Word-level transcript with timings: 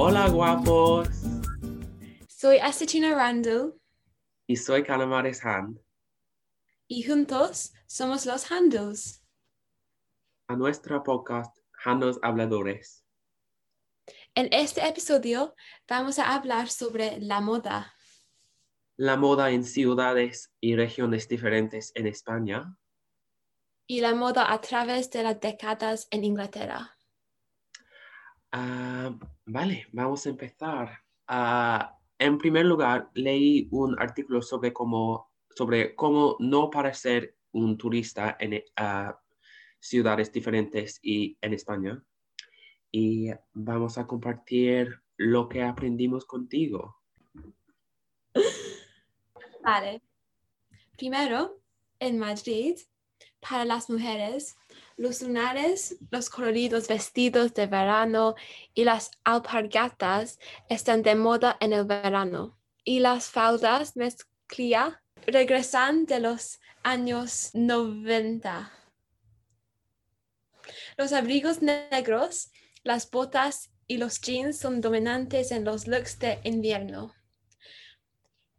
Hola 0.00 0.28
guapos. 0.28 1.08
Soy 2.28 2.58
Asetina 2.58 3.14
Randall 3.16 3.74
Y 4.46 4.54
soy 4.56 4.84
Calamares 4.84 5.44
Han. 5.44 5.78
y 6.86 7.02
juntos 7.02 7.72
somos 7.86 8.24
los 8.26 8.50
Handles. 8.50 9.22
A 10.48 10.56
nuestra 10.56 11.02
podcast 11.02 11.54
Handles 11.84 12.18
Habladores. 12.22 13.04
En 14.34 14.48
este 14.52 14.86
episodio 14.86 15.54
vamos 15.88 16.18
a 16.20 16.34
hablar 16.34 16.68
sobre 16.68 17.18
la 17.20 17.40
moda. 17.40 17.92
La 18.96 19.16
moda 19.16 19.50
en 19.50 19.64
ciudades 19.64 20.52
y 20.60 20.76
regiones 20.76 21.28
diferentes 21.28 21.92
en 21.94 22.06
España. 22.06 22.76
y 23.90 24.00
la 24.02 24.14
moda 24.14 24.52
a 24.52 24.60
través 24.60 25.10
de 25.10 25.22
las 25.22 25.40
décadas 25.40 26.08
en 26.10 26.22
Inglaterra. 26.22 26.97
Ah, 28.52 29.14
vale, 29.46 29.86
vamos 29.92 30.26
a 30.26 30.30
empezar. 30.30 30.98
Ah, 31.26 31.98
en 32.18 32.38
primer 32.38 32.64
lugar, 32.66 33.10
leí 33.14 33.68
un 33.70 34.00
artículo 34.00 34.42
sobre 34.42 34.72
cómo, 34.72 35.30
sobre 35.50 35.94
cómo 35.94 36.36
no 36.40 36.70
parecer 36.70 37.36
un 37.52 37.76
turista 37.76 38.36
en 38.40 38.62
ah, 38.76 39.20
ciudades 39.78 40.32
diferentes 40.32 40.98
y 41.02 41.36
en 41.40 41.52
España. 41.52 42.02
Y 42.90 43.30
vamos 43.52 43.98
a 43.98 44.06
compartir 44.06 45.02
lo 45.16 45.48
que 45.48 45.62
aprendimos 45.62 46.24
contigo. 46.24 46.96
Vale. 49.62 50.02
Primero, 50.96 51.60
en 52.00 52.18
Madrid, 52.18 52.76
para 53.40 53.64
las 53.64 53.88
mujeres, 53.88 54.56
los 54.96 55.22
lunares, 55.22 55.96
los 56.10 56.28
coloridos 56.28 56.88
vestidos 56.88 57.54
de 57.54 57.66
verano 57.66 58.34
y 58.74 58.84
las 58.84 59.10
alpargatas 59.24 60.38
están 60.68 61.02
de 61.02 61.14
moda 61.14 61.56
en 61.60 61.72
el 61.72 61.84
verano. 61.84 62.58
Y 62.84 63.00
las 63.00 63.30
faldas 63.30 63.96
mezclilla 63.96 65.02
regresan 65.26 66.06
de 66.06 66.20
los 66.20 66.60
años 66.82 67.50
90. 67.54 68.72
Los 70.96 71.12
abrigos 71.12 71.62
negros, 71.62 72.50
las 72.82 73.10
botas 73.10 73.70
y 73.86 73.98
los 73.98 74.20
jeans 74.20 74.58
son 74.58 74.80
dominantes 74.80 75.52
en 75.52 75.64
los 75.64 75.86
looks 75.86 76.18
de 76.18 76.40
invierno. 76.44 77.14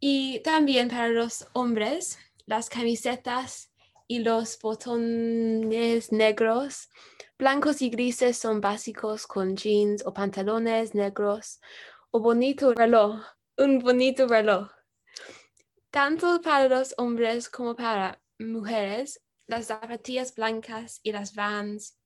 Y 0.00 0.40
también 0.40 0.88
para 0.88 1.08
los 1.08 1.46
hombres, 1.52 2.18
las 2.46 2.70
camisetas 2.70 3.69
y 4.10 4.18
los 4.18 4.58
botones 4.58 6.10
negros, 6.10 6.88
blancos 7.38 7.80
y 7.80 7.90
grises 7.90 8.36
son 8.36 8.60
básicos 8.60 9.24
con 9.24 9.54
jeans 9.56 10.04
o 10.04 10.12
pantalones 10.12 10.96
negros 10.96 11.60
o 12.10 12.18
bonito 12.18 12.74
reloj, 12.74 13.22
un 13.56 13.78
bonito 13.78 14.26
reloj. 14.26 14.68
Tanto 15.92 16.40
para 16.40 16.66
los 16.66 16.92
hombres 16.98 17.48
como 17.48 17.76
para 17.76 18.20
mujeres, 18.40 19.22
las 19.46 19.66
zapatillas 19.66 20.34
blancas 20.34 20.98
y 21.04 21.12
las 21.12 21.36
vans 21.36 21.96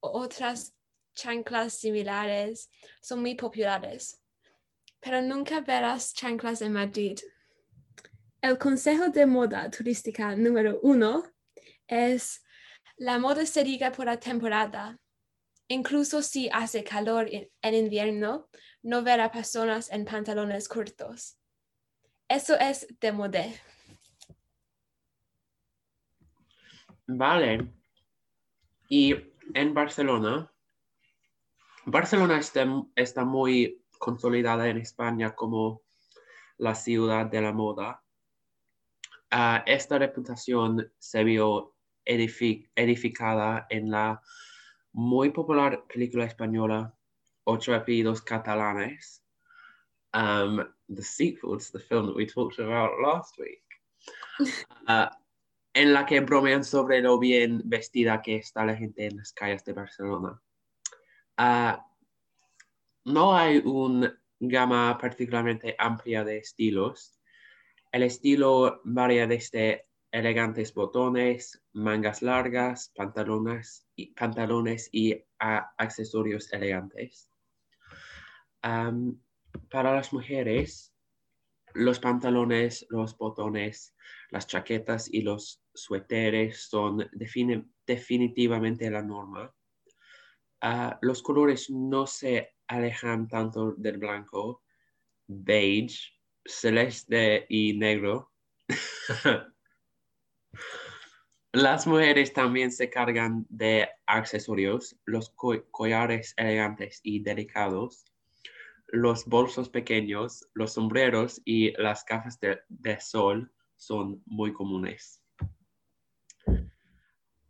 o 0.00 0.18
otras 0.18 0.74
chanclas 1.14 1.74
similares 1.74 2.70
son 3.02 3.20
muy 3.20 3.34
populares 3.34 4.22
pero 5.00 5.22
nunca 5.22 5.60
verás 5.60 6.14
chanclas 6.14 6.62
en 6.62 6.72
Madrid. 6.72 7.18
El 8.46 8.58
consejo 8.58 9.08
de 9.08 9.26
moda 9.26 9.68
turística 9.72 10.36
número 10.36 10.78
uno 10.84 11.24
es 11.88 12.44
la 12.96 13.18
moda 13.18 13.44
se 13.44 13.64
diga 13.64 13.90
por 13.90 14.06
la 14.06 14.20
temporada. 14.20 15.00
Incluso 15.66 16.22
si 16.22 16.48
hace 16.52 16.84
calor 16.84 17.26
en, 17.28 17.74
invierno, 17.74 18.48
no 18.84 19.02
verá 19.02 19.32
personas 19.32 19.90
en 19.90 20.04
pantalones 20.04 20.68
cortos. 20.68 21.40
Eso 22.28 22.56
es 22.56 22.86
de 23.00 23.10
moda. 23.10 23.46
Vale. 27.08 27.68
Y 28.88 29.12
en 29.54 29.74
Barcelona, 29.74 30.52
Barcelona 31.84 32.38
está, 32.38 32.64
está 32.94 33.24
muy 33.24 33.84
consolidada 33.98 34.68
en 34.68 34.78
España 34.78 35.34
como 35.34 35.82
la 36.58 36.76
ciudad 36.76 37.26
de 37.26 37.40
la 37.40 37.52
moda. 37.52 38.04
Ah, 39.30 39.62
esta 39.66 39.98
reputación 39.98 40.92
se 40.98 41.24
vio 41.24 41.74
edifi- 42.04 42.68
edificada 42.74 43.66
en 43.70 43.90
la 43.90 44.22
muy 44.92 45.30
popular 45.30 45.84
película 45.86 46.24
española 46.24 46.92
Ocho 47.48 47.74
apellidos 47.74 48.22
catalanes, 48.22 49.22
um, 50.12 50.58
the 50.88 51.02
sequel 51.02 51.58
to 51.58 51.72
the 51.72 51.78
film 51.78 52.06
that 52.06 52.16
we 52.16 52.26
talked 52.26 52.58
about 52.58 52.90
last 53.00 53.38
week, 53.38 53.62
Ah, 54.88 55.16
en 55.72 55.92
la 55.92 56.04
que 56.06 56.20
bromean 56.20 56.64
sobre 56.64 57.00
lo 57.00 57.18
bien 57.20 57.62
vestida 57.64 58.20
que 58.20 58.36
está 58.36 58.64
la 58.64 58.74
gente 58.74 59.06
en 59.06 59.18
las 59.18 59.32
calles 59.32 59.64
de 59.64 59.74
Barcelona. 59.74 60.42
Ah, 61.36 61.86
no 63.04 63.36
hay 63.36 63.58
una 63.58 64.20
gama 64.40 64.98
particularmente 64.98 65.76
amplia 65.78 66.24
de 66.24 66.38
estilos. 66.38 67.15
El 67.92 68.02
estilo 68.02 68.80
varía 68.84 69.26
desde 69.26 69.86
elegantes 70.10 70.74
botones, 70.74 71.62
mangas 71.72 72.22
largas, 72.22 72.92
pantalones 72.94 73.86
y, 73.96 74.12
pantalones 74.12 74.88
y 74.92 75.24
accesorios 75.38 76.52
elegantes. 76.52 77.30
Para 78.60 79.94
las 79.94 80.12
mujeres, 80.12 80.92
los 81.74 81.98
pantalones, 81.98 82.86
los 82.88 83.16
botones, 83.16 83.94
las 84.30 84.46
chaquetas 84.46 85.12
y 85.12 85.22
los 85.22 85.62
suéteres 85.74 86.68
son 86.68 86.98
defini- 87.12 87.70
definitivamente 87.86 88.90
la 88.90 89.02
norma. 89.02 89.54
Ah, 90.62 90.98
los 91.02 91.22
colores 91.22 91.70
no 91.70 92.06
se 92.06 92.56
alejan 92.66 93.28
tanto 93.28 93.74
del 93.76 93.98
blanco, 93.98 94.62
beige, 95.26 96.15
celeste 96.46 97.46
y 97.48 97.74
negro. 97.74 98.32
Las 101.52 101.86
mujeres 101.86 102.34
también 102.34 102.70
se 102.70 102.90
cargan 102.90 103.46
de 103.48 103.88
accesorios, 104.06 104.94
los 105.06 105.30
co- 105.30 105.64
collares 105.70 106.34
elegantes 106.36 107.00
y 107.02 107.22
delicados, 107.22 108.04
los 108.88 109.24
bolsos 109.24 109.70
pequeños, 109.70 110.46
los 110.52 110.74
sombreros 110.74 111.40
y 111.46 111.72
las 111.80 112.04
gafas 112.04 112.38
de, 112.40 113.00
sol 113.00 113.50
son 113.76 114.22
muy 114.26 114.52
comunes. 114.52 115.22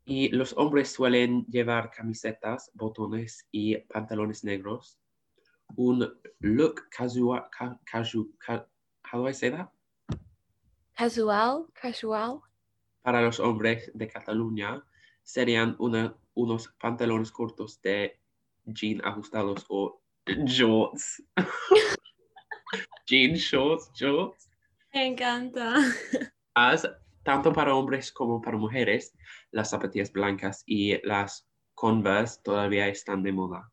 Y 0.05 0.29
los 0.29 0.53
hombres 0.57 0.93
suelen 0.93 1.45
llevar 1.47 1.91
camisetas, 1.91 2.71
botones 2.75 3.49
y 3.51 3.77
pantalones 3.77 4.45
negros. 4.45 5.01
Un 5.75 6.09
look 6.39 6.89
casual, 6.91 7.49
ca- 7.51 7.81
casu- 7.85 8.33
ca- 8.39 8.69
how 9.11 9.19
do 9.21 9.29
I 9.29 9.33
say 9.33 9.51
that? 9.51 9.69
Casual, 10.97 11.69
casual. 11.75 12.43
Para 13.03 13.21
los 13.23 13.39
hombres 13.39 13.91
de 13.95 14.09
Cataluña 14.09 14.83
serían 15.23 15.77
una- 15.79 16.15
unos 16.35 16.69
pantalones 16.81 17.31
cortos 17.31 17.81
de 17.83 18.19
jean 18.67 19.01
ajustados 19.05 19.65
o 19.69 20.01
shorts. 20.27 21.23
jean 23.07 23.35
shorts, 23.35 23.91
shorts. 23.95 24.49
Me 24.95 25.07
encanta. 25.07 25.75
As- 26.55 26.89
tanto 27.23 27.53
para 27.53 27.75
hombres 27.75 28.11
como 28.13 28.41
para 28.41 28.57
mujeres, 28.57 29.13
las 29.51 29.71
zapatillas 29.71 30.13
blancas 30.13 30.63
y 30.67 31.01
las 31.07 31.47
Converse 31.75 32.41
todavía 32.43 32.89
están 32.89 33.23
de 33.23 33.33
moda. 33.33 33.71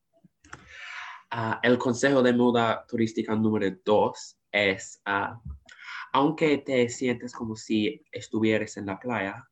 Ah, 1.32 1.60
el 1.64 1.78
consejo 1.78 2.22
de 2.22 2.34
moda 2.34 2.86
turística 2.88 3.34
número 3.36 3.74
dos 3.86 4.38
es, 4.54 5.02
aunque 6.14 6.60
te 6.60 6.88
sientes 6.90 7.34
como 7.34 7.56
si 7.56 8.02
estuvieras 8.12 8.78
en 8.78 8.86
la 8.86 9.00
playa, 9.00 9.50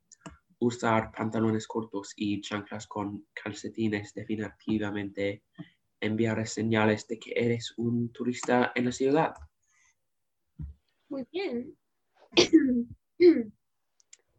usar 0.60 1.12
pantalones 1.12 1.68
cortos 1.68 2.14
y 2.16 2.40
chanclas 2.42 2.88
con 2.88 3.26
calcetines 3.34 4.14
definitivamente 4.14 5.44
enviará 6.00 6.46
señales 6.46 7.08
de 7.08 7.20
que 7.20 7.34
eres 7.36 7.74
un 7.78 8.12
turista 8.12 8.72
en 8.76 8.86
la 8.86 8.92
ciudad. 8.92 9.34
Muy 11.10 11.26
bien. 11.32 11.76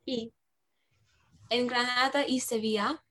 y 0.07 0.33
en 1.51 1.67
Granada 1.67 2.27
y 2.27 2.41
Sevilla, 2.41 3.05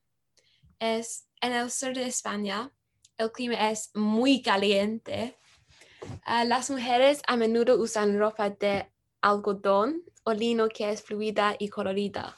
es 0.80 1.28
en 1.42 1.54
el 1.54 1.70
sur 1.70 1.94
de 1.94 2.08
España, 2.08 2.72
el 3.18 3.32
clima 3.32 3.70
es 3.70 3.92
muy 3.94 4.42
caliente. 4.42 5.38
Ah, 6.24 6.46
las 6.46 6.70
mujeres 6.70 7.22
a 7.28 7.36
menudo 7.36 7.78
usan 7.78 8.18
ropa 8.18 8.50
de 8.50 8.92
algodón 9.22 10.04
o 10.24 10.34
lino 10.34 10.68
que 10.70 10.92
es 10.92 11.02
fluida 11.02 11.56
y 11.60 11.70
colorida. 11.70 12.38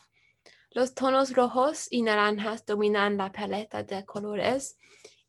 Los 0.71 0.95
tonos 0.95 1.36
rojos 1.36 1.88
y 1.92 2.01
naranjas 2.01 2.65
dominan 2.65 3.18
la 3.18 3.31
paleta 3.31 3.83
de 3.83 4.06
colores 4.06 4.77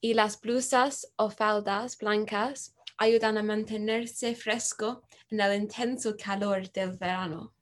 y 0.00 0.14
las 0.14 0.40
blusas 0.40 1.12
o 1.16 1.30
faldas 1.30 1.98
blancas 1.98 2.74
ayudan 2.96 3.38
a 3.38 3.42
mantenerse 3.42 4.34
fresco 4.34 5.02
en 5.30 5.40
el 5.40 5.62
intenso 5.62 6.16
calor 6.16 6.70
del 6.72 6.96
verano. 6.96 7.52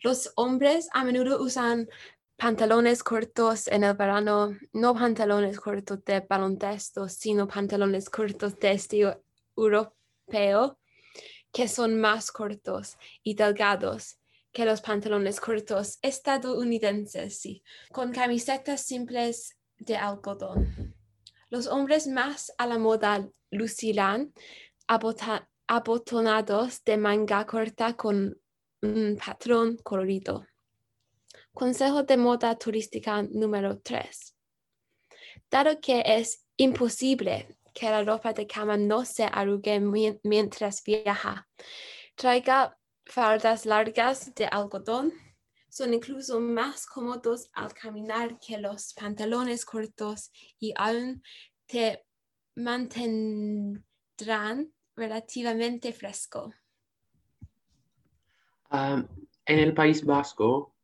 Los 0.00 0.32
hombres 0.36 0.88
a 0.92 1.04
menudo 1.04 1.40
usan 1.40 1.88
pantalones 2.36 3.04
cortos 3.04 3.68
en 3.68 3.84
el 3.84 3.94
verano, 3.94 4.58
no 4.72 4.94
pantalones 4.94 5.60
cortos 5.60 6.04
de 6.04 6.20
baloncesto, 6.20 7.08
sino 7.08 7.46
pantalones 7.46 8.10
cortos 8.10 8.58
de 8.58 8.72
estilo 8.72 9.21
europeo, 9.56 10.78
que 11.52 11.68
son 11.68 12.00
más 12.00 12.32
cortos 12.32 12.96
y 13.22 13.34
delgados 13.34 14.18
que 14.52 14.64
los 14.64 14.80
pantalones 14.80 15.40
cortos 15.40 15.98
estadounidenses, 16.02 17.38
sí, 17.38 17.62
con 17.90 18.12
camisetas 18.12 18.82
simples 18.82 19.56
de 19.78 19.96
algodón. 19.96 20.94
Los 21.48 21.66
hombres 21.66 22.06
más 22.06 22.52
a 22.58 22.66
la 22.66 22.78
moda 22.78 23.28
lucirán 23.50 24.32
abotonados 25.66 26.84
de 26.84 26.96
manga 26.96 27.46
corta 27.46 27.94
con 27.94 28.38
un 28.82 29.18
patrón 29.24 29.78
colorido. 29.82 30.46
Consejo 31.52 32.02
de 32.02 32.16
moda 32.16 32.56
turística 32.58 33.22
número 33.22 33.78
3. 33.80 34.36
Dado 35.50 35.80
que 35.80 36.02
es 36.04 36.44
imposible 36.56 37.56
que 37.72 37.90
la 37.90 38.04
ropa 38.04 38.32
de 38.32 38.46
cama 38.46 38.76
no 38.76 39.04
se 39.04 39.24
arrugue 39.24 39.80
mientras 40.22 40.82
viaja, 40.84 41.48
traiga 42.14 42.78
faldas 43.04 43.66
largas 43.66 44.34
de 44.34 44.46
algodón. 44.46 45.12
Son 45.68 45.94
incluso 45.94 46.40
más 46.40 46.86
cómodos 46.86 47.48
al 47.54 47.72
caminar 47.72 48.38
que 48.38 48.58
los 48.58 48.92
pantalones 48.94 49.64
cortos 49.64 50.30
y 50.58 50.74
aún 50.76 51.22
te 51.66 52.04
mantendrán 52.56 53.82
relativamente 54.94 55.92
fresco. 55.92 56.52
en 58.70 59.58
el 59.58 59.74
País 59.74 60.04
Vasco, 60.04 60.74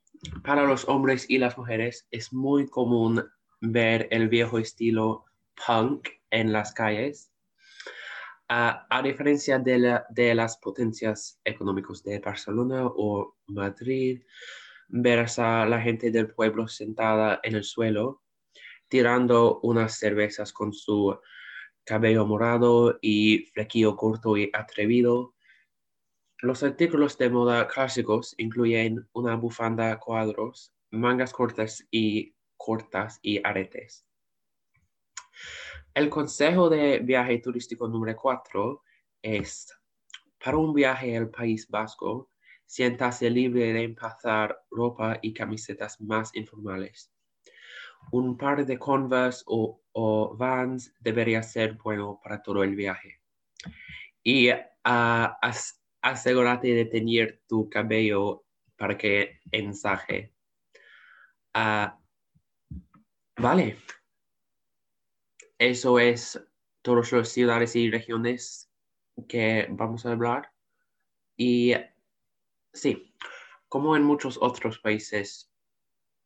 para 0.42 0.64
los 0.64 0.88
hombres 0.88 1.28
y 1.28 1.38
las 1.38 1.56
mujeres 1.56 2.06
es 2.10 2.32
muy 2.32 2.66
común 2.66 3.24
ver 3.60 4.08
el 4.10 4.28
viejo 4.28 4.58
estilo 4.58 5.27
punk 5.66 6.08
en 6.30 6.52
las 6.52 6.72
calles. 6.72 7.30
a 8.50 9.02
diferencia 9.02 9.58
de, 9.58 10.00
de, 10.08 10.34
las 10.34 10.56
potencias 10.56 11.38
económicas 11.44 12.02
de 12.02 12.18
Barcelona 12.18 12.86
o 12.86 13.36
Madrid, 13.46 14.22
ver 14.88 15.26
a 15.36 15.66
la 15.66 15.80
gente 15.80 16.10
del 16.10 16.30
pueblo 16.32 16.66
sentada 16.66 17.40
en 17.42 17.56
el 17.56 17.64
suelo, 17.64 18.22
tirando 18.88 19.60
unas 19.60 19.98
cervezas 19.98 20.52
con 20.52 20.72
su 20.72 21.18
cabello 21.84 22.26
morado 22.26 22.98
y 23.02 23.46
flequillo 23.52 23.96
corto 23.96 24.36
y 24.36 24.50
atrevido. 24.52 25.34
Los 26.40 26.62
artículos 26.62 27.18
de 27.18 27.30
moda 27.30 27.66
clásicos 27.68 28.34
incluyen 28.38 29.08
una 29.12 29.36
bufanda 29.36 29.98
cuadros, 29.98 30.72
mangas 30.90 31.32
cortas 31.32 31.86
y 31.90 32.34
cortas 32.56 33.18
y 33.22 33.40
aretes. 33.44 34.07
El 35.94 36.08
consejo 36.10 36.68
de 36.68 36.98
viaje 37.00 37.38
turístico 37.38 37.88
número 37.88 38.16
4 38.16 38.82
es, 39.22 39.74
para 40.42 40.56
un 40.56 40.72
viaje 40.72 41.16
al 41.16 41.30
País 41.30 41.68
Vasco, 41.68 42.30
siéntase 42.66 43.30
libre 43.30 43.72
de 43.72 43.82
empezar 43.82 44.64
ropa 44.70 45.18
y 45.22 45.32
camisetas 45.32 46.00
más 46.00 46.34
informales 46.34 47.10
un 48.12 48.36
par 48.36 48.64
de 48.64 48.78
Converse 48.78 49.42
o, 49.46 49.80
Vans 50.36 50.94
debería 51.00 51.42
ser 51.42 51.74
bueno 51.74 52.20
para 52.22 52.40
todo 52.40 52.62
el 52.62 52.76
viaje. 52.76 53.20
Y 54.22 54.48
ah, 54.84 55.38
asegúrate 56.00 56.68
de 56.68 56.84
tener 56.84 57.42
tu 57.48 57.68
cabello 57.68 58.44
para 58.76 58.96
que 58.96 59.40
ensaje. 59.50 60.32
Ah, 61.52 61.98
vale. 63.36 63.78
Eso 65.58 65.98
es 65.98 66.40
todas 66.82 67.12
las 67.12 67.28
ciudades 67.28 67.74
y 67.76 67.90
regiones 67.90 68.70
que 69.28 69.66
vamos 69.70 70.06
a 70.06 70.12
hablar. 70.12 70.52
Y 71.36 71.74
sí, 72.72 73.14
como 73.68 73.96
en 73.96 74.04
muchos 74.04 74.38
otros 74.40 74.78
países, 74.78 75.50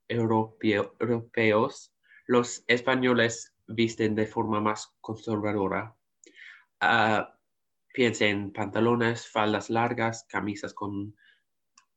europeos, 0.08 1.94
los 2.26 2.64
españoles 2.66 3.54
visten 3.66 4.14
de 4.14 4.26
forma 4.26 4.60
más 4.60 4.94
conservadora. 5.00 5.96
Uh, 6.82 7.24
piensen 7.94 8.28
en 8.28 8.52
pantalones, 8.52 9.26
faldas 9.26 9.70
largas, 9.70 10.24
camisas 10.28 10.74
con 10.74 11.16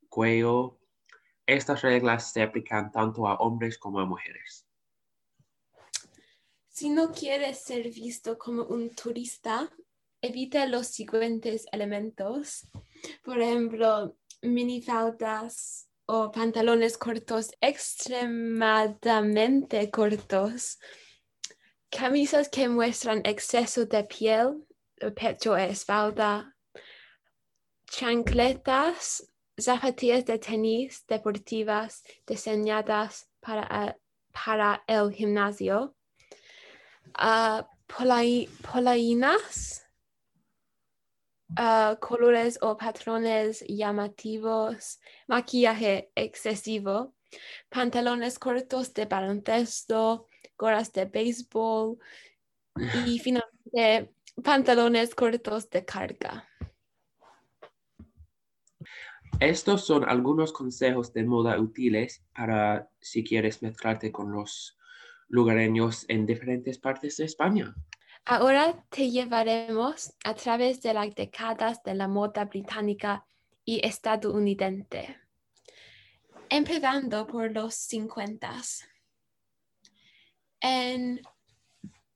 cuello. 0.10 0.80
Estas 1.46 1.82
reglas 1.82 2.32
se 2.32 2.42
aplican 2.42 2.92
tanto 2.92 3.28
a 3.28 3.36
hombres 3.36 3.78
como 3.78 4.00
a 4.00 4.06
mujeres. 4.06 4.65
Si 6.76 6.90
no 6.90 7.14
quieres 7.14 7.60
ser 7.60 7.90
visto 7.90 8.38
como 8.38 8.66
un 8.66 8.94
turista, 8.94 9.72
evita 10.22 10.66
los 10.66 10.88
siguientes 10.88 11.66
elementos. 11.72 12.68
Por 13.24 13.40
ejemplo, 13.40 14.18
minifaldas, 14.42 15.88
o 16.06 16.34
pantalones 16.34 16.98
cortos 16.98 17.52
extremadamente 17.62 19.90
cortos, 19.90 20.78
camisas 21.90 22.50
que 22.50 22.68
muestran 22.68 23.22
exceso 23.24 23.86
de 23.86 24.04
piel, 24.04 24.68
pecho 25.16 25.56
e 25.56 25.70
espalda, 25.70 26.58
chancletas, 27.90 29.32
zapatillas 29.58 30.26
de 30.26 30.40
tenis 30.40 31.06
deportivas 31.08 32.04
diseñadas 32.28 33.30
para, 33.40 33.98
para 34.34 34.84
el 34.88 35.14
gimnasio, 35.14 35.96
uh, 37.20 37.64
polainas, 38.72 39.86
Ah, 41.58 41.98
colores 42.02 42.58
o 42.62 42.76
patrones 42.76 43.64
llamativos, 43.68 45.00
maquillaje 45.28 46.12
excesivo, 46.16 47.14
pantalones 47.70 48.40
cortos 48.40 48.94
de 48.94 49.06
baloncesto, 49.06 50.28
gorras 50.58 50.92
de 50.92 51.06
béisbol 51.06 51.98
y 53.06 53.20
finalmente 53.24 54.14
pantalones 54.44 55.14
cortos 55.14 55.70
de 55.70 55.86
carga. 55.86 56.46
Estos 59.40 59.86
son 59.86 60.10
algunos 60.10 60.52
consejos 60.52 61.14
de 61.14 61.24
moda 61.24 61.60
útiles 61.60 62.26
para 62.36 62.90
si 63.00 63.24
quieres 63.24 63.62
mezclarte 63.62 64.12
con 64.12 64.32
los 64.32 64.78
lugareños 65.28 66.06
en 66.08 66.26
diferentes 66.26 66.80
partes 66.80 67.18
de 67.18 67.26
España. 67.26 67.76
Ahora 68.26 68.86
te 68.90 69.12
llevaremos 69.12 70.14
a 70.24 70.34
través 70.34 70.82
de 70.82 70.94
las 70.94 71.14
décadas 71.14 71.84
de 71.84 71.94
la 71.94 72.08
moda 72.08 72.46
británica 72.46 73.28
y 73.64 73.86
estadounidense, 73.86 75.18
empezando 76.50 77.28
por 77.28 77.52
los 77.52 77.76
50. 77.76 78.52
En 80.62 81.22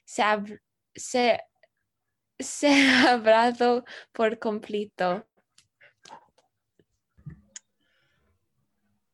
se, 0.06 0.24
se, 0.96 1.40
se 2.40 2.88
abrazó 3.08 3.84
por 4.12 4.40
completo. 4.40 5.28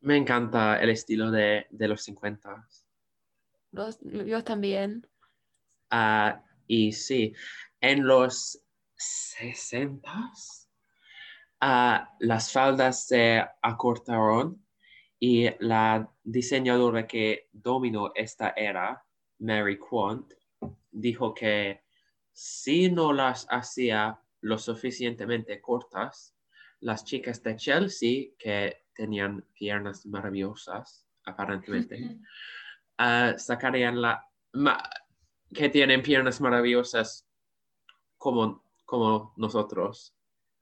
Me 0.02 0.18
encanta 0.18 0.82
el 0.82 0.90
estilo 0.90 1.30
de, 1.30 1.68
los 1.70 2.02
50. 2.04 2.68
Yo 3.72 4.44
también. 4.44 5.08
Ah, 5.90 6.44
y 6.68 6.92
sí, 6.92 7.34
en 7.80 8.06
los 8.06 8.64
60 8.96 10.32
ah, 11.62 12.16
las 12.20 12.52
faldas 12.52 13.08
se 13.08 13.44
acortaron 13.62 14.66
y 15.20 15.50
la 15.60 16.10
diseñadora 16.24 17.06
que 17.06 17.50
dominó 17.52 18.12
esta 18.16 18.54
era, 18.56 19.04
Mary 19.40 19.78
Quant, 19.78 20.34
dijo 20.90 21.34
que 21.34 21.84
si 22.32 22.90
no 22.90 23.14
las 23.14 23.46
hacía 23.50 24.20
lo 24.42 24.58
suficientemente 24.58 25.62
cortas, 25.62 26.36
las 26.80 27.06
chicas 27.06 27.44
de 27.44 27.56
Chelsea, 27.56 28.30
que 28.38 28.86
tenían 28.96 29.46
piernas 29.54 30.06
maravillosas, 30.06 31.06
aparentemente, 31.26 31.98
sacarían 33.38 34.02
la... 34.02 34.26
que 35.54 35.70
tienen 35.70 36.02
piernas 36.02 36.40
maravillosas 36.42 37.28
como, 38.18 38.64
como 38.86 39.34
nosotros. 39.38 40.16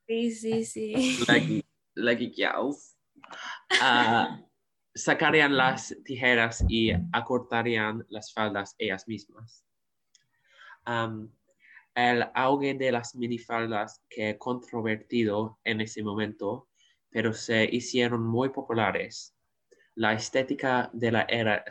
Sí, 0.08 0.32
sí, 0.32 0.66
sí. 0.66 1.20
Like, 1.28 1.66
like 1.96 2.32
girls. 2.36 2.98
Ah, 3.82 4.42
sacarían 4.96 5.56
las 5.56 5.96
tijeras 6.04 6.64
y 6.68 6.92
acortarían 7.14 8.06
las 8.10 8.34
faldas 8.34 8.76
ellas 8.78 9.08
mismas. 9.08 9.66
el 11.96 12.26
auge 12.34 12.74
de 12.74 12.92
las 12.92 13.16
minifaldas 13.16 14.02
que 14.10 14.38
controvertido 14.38 15.60
en 15.64 15.82
ese 15.82 16.02
momento, 16.02 16.70
pero 17.10 17.34
se 17.34 17.66
hicieron 17.66 18.26
muy 18.26 18.50
populares. 18.50 19.36
La 19.96 20.14
estética 20.14 20.90
de 20.94 21.12
la 21.12 21.24
era 21.24 21.64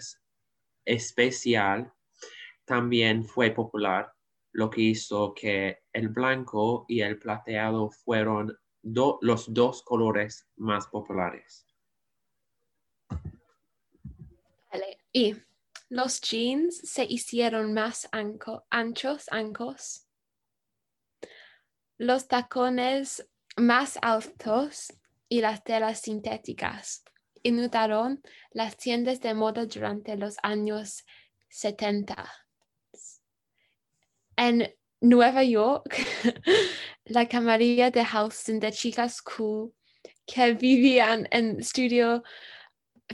especial 0.89 1.93
también 2.65 3.25
fue 3.25 3.51
popular, 3.51 4.13
lo 4.53 4.71
que 4.71 4.81
hizo 4.81 5.35
que 5.35 5.79
el 5.93 6.09
blanco 6.09 6.85
y 6.89 7.01
el 7.01 7.19
plateado 7.19 7.91
fueron 7.91 8.59
los 8.83 9.53
dos 9.53 9.83
colores 9.83 10.49
más 10.57 10.87
populares. 10.89 11.67
Y 15.13 15.35
los 15.89 16.21
jeans 16.21 16.77
se 16.79 17.05
hicieron 17.05 17.73
más 17.73 18.09
anchos, 18.13 19.27
ancos. 19.31 20.07
Los 21.97 22.29
tacones 22.29 23.29
más 23.57 23.99
altos 24.03 24.93
y 25.29 25.41
las 25.41 25.65
telas 25.65 26.03
sintéticas 26.03 27.03
inundaron 27.43 28.23
las 28.53 28.77
tiendas 28.77 29.21
de 29.21 29.35
moda 29.35 29.67
durante 29.67 30.17
los 30.17 30.37
años 30.43 31.05
70. 31.49 32.31
En 34.37 34.75
Nueva 35.01 35.45
York, 35.45 35.97
la 37.05 37.29
camarilla 37.29 37.91
de 37.91 38.03
Halston 38.03 38.61
de 38.61 38.73
chicas 38.73 39.23
cool 39.23 39.73
que 40.27 40.53
vivían 40.53 41.27
en 41.31 41.63
Studio 41.63 42.23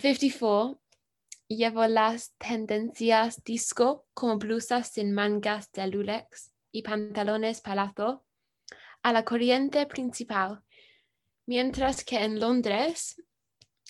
54 0.00 0.81
llevó 1.49 1.87
las 1.87 2.35
tendencias 2.38 3.43
disco 3.45 4.07
como 4.14 4.38
blusas 4.38 4.88
sin 4.88 5.12
mangas 5.12 5.71
de 5.73 5.87
lulex 5.87 6.52
y 6.73 6.83
pantalones 6.83 7.61
palazzo 7.61 8.25
a 9.02 9.12
la 9.12 9.25
corriente 9.25 9.87
principal, 9.87 10.62
mientras 11.47 12.04
que 12.04 12.16
en 12.16 12.40
Londres 12.40 13.23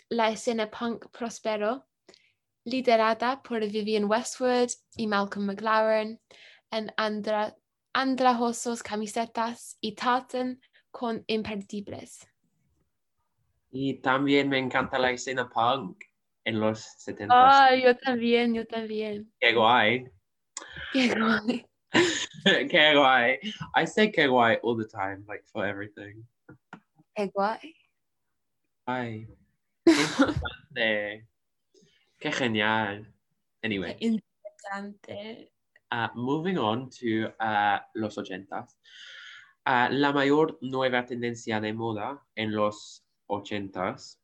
la 0.08 0.30
escena 0.30 0.70
punk 0.70 1.06
prosperó, 1.10 1.86
liderada 2.64 3.42
por 3.42 3.60
Vivian 3.60 4.04
Westwood 4.04 4.70
y 4.96 5.06
Malcolm 5.06 5.46
McLaren 5.46 6.20
en 6.70 6.92
andrajosos 7.92 8.82
camisetas 8.82 9.76
y 9.80 9.94
tartan 9.94 10.60
con 10.90 11.24
imperdibles. 11.26 12.26
Y 13.70 14.00
también 14.00 14.48
me 14.48 14.58
encanta 14.58 14.98
la 14.98 15.10
escena 15.10 15.48
punk 15.48 16.04
en 16.44 16.60
los 16.60 16.80
70. 16.98 17.34
Ah, 17.36 17.74
yo 17.74 17.96
también, 17.96 18.54
yo 18.54 18.66
también. 18.66 19.32
Qué 19.40 19.52
guay. 19.52 20.04
Qué 20.92 21.08
guay. 21.08 21.66
qué 22.70 22.94
guay. 22.94 23.38
I 23.74 23.86
say 23.86 24.10
qué 24.10 24.28
guay 24.28 24.58
all 24.62 24.76
the 24.76 24.86
time, 24.86 25.24
like 25.26 25.44
for 25.46 25.66
everything. 25.66 26.24
Qué 27.16 27.30
guay. 27.34 27.74
Ay. 28.86 29.26
Qué, 30.74 31.26
qué 32.18 32.32
genial. 32.32 33.12
Anyway. 33.62 33.96
Qué 33.96 34.06
interesante. 34.06 35.52
Uh, 35.90 36.08
moving 36.14 36.58
on 36.58 36.90
to 36.90 37.32
uh, 37.40 37.78
los 37.94 38.18
80 38.18 38.66
uh, 39.66 39.88
la 39.90 40.12
mayor 40.12 40.58
nueva 40.60 41.04
tendencia 41.04 41.60
de 41.60 41.72
moda 41.72 42.20
en 42.34 42.52
los 42.52 43.04
80s 43.28 44.18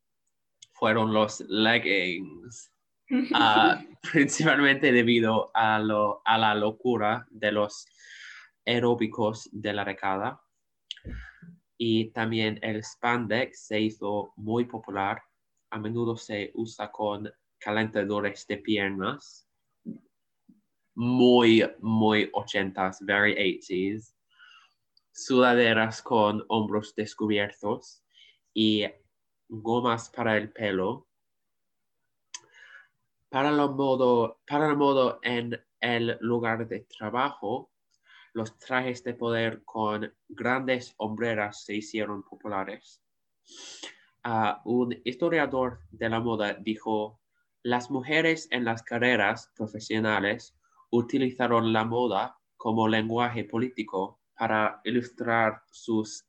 fueron 0.72 1.12
los 1.12 1.40
leggings, 1.48 2.72
ah, 3.34 3.82
principalmente 4.12 4.92
debido 4.92 5.50
a, 5.54 5.78
lo, 5.78 6.22
a 6.24 6.38
la 6.38 6.54
locura 6.54 7.26
de 7.30 7.52
los 7.52 7.86
aeróbicos 8.66 9.48
de 9.52 9.72
la 9.72 9.84
década. 9.84 10.40
Y 11.76 12.10
también 12.10 12.58
el 12.62 12.82
spandex 12.84 13.66
se 13.66 13.80
hizo 13.80 14.32
muy 14.36 14.64
popular. 14.64 15.22
A 15.70 15.78
menudo 15.78 16.16
se 16.16 16.50
usa 16.54 16.90
con 16.90 17.32
calentadores 17.58 18.46
de 18.46 18.58
piernas. 18.58 19.48
Muy, 20.94 21.64
muy 21.78 22.28
ochentas, 22.32 22.98
very 23.00 23.34
80s. 23.34 24.14
Sudaderas 25.12 26.02
con 26.02 26.44
hombros 26.48 26.94
descubiertos 26.94 28.02
y 28.52 28.84
gomas 29.48 30.10
para 30.10 30.36
el 30.36 30.52
pelo. 30.52 31.06
Para, 33.28 33.52
modo, 33.52 34.40
para 34.46 34.70
el 34.70 34.76
modo 34.76 35.20
en 35.22 35.60
el 35.80 36.18
lugar 36.20 36.66
de 36.66 36.80
trabajo, 36.80 37.70
los 38.32 38.58
trajes 38.58 39.04
de 39.04 39.14
poder 39.14 39.62
con 39.64 40.12
grandes 40.28 40.94
hombreras 40.96 41.64
se 41.64 41.76
hicieron 41.76 42.22
populares. 42.24 43.02
Un 44.64 45.00
historiador 45.04 45.80
de 45.90 46.08
la 46.10 46.20
moda 46.20 46.54
dijo, 46.54 47.20
las 47.62 47.90
mujeres 47.90 48.48
en 48.50 48.64
las 48.64 48.82
carreras 48.82 49.50
profesionales 49.56 50.54
utilizaron 50.90 51.72
la 51.72 51.84
moda 51.84 52.38
como 52.56 52.88
lenguaje 52.88 53.44
político 53.44 54.20
para 54.36 54.80
ilustrar 54.84 55.62
sus 55.70 56.26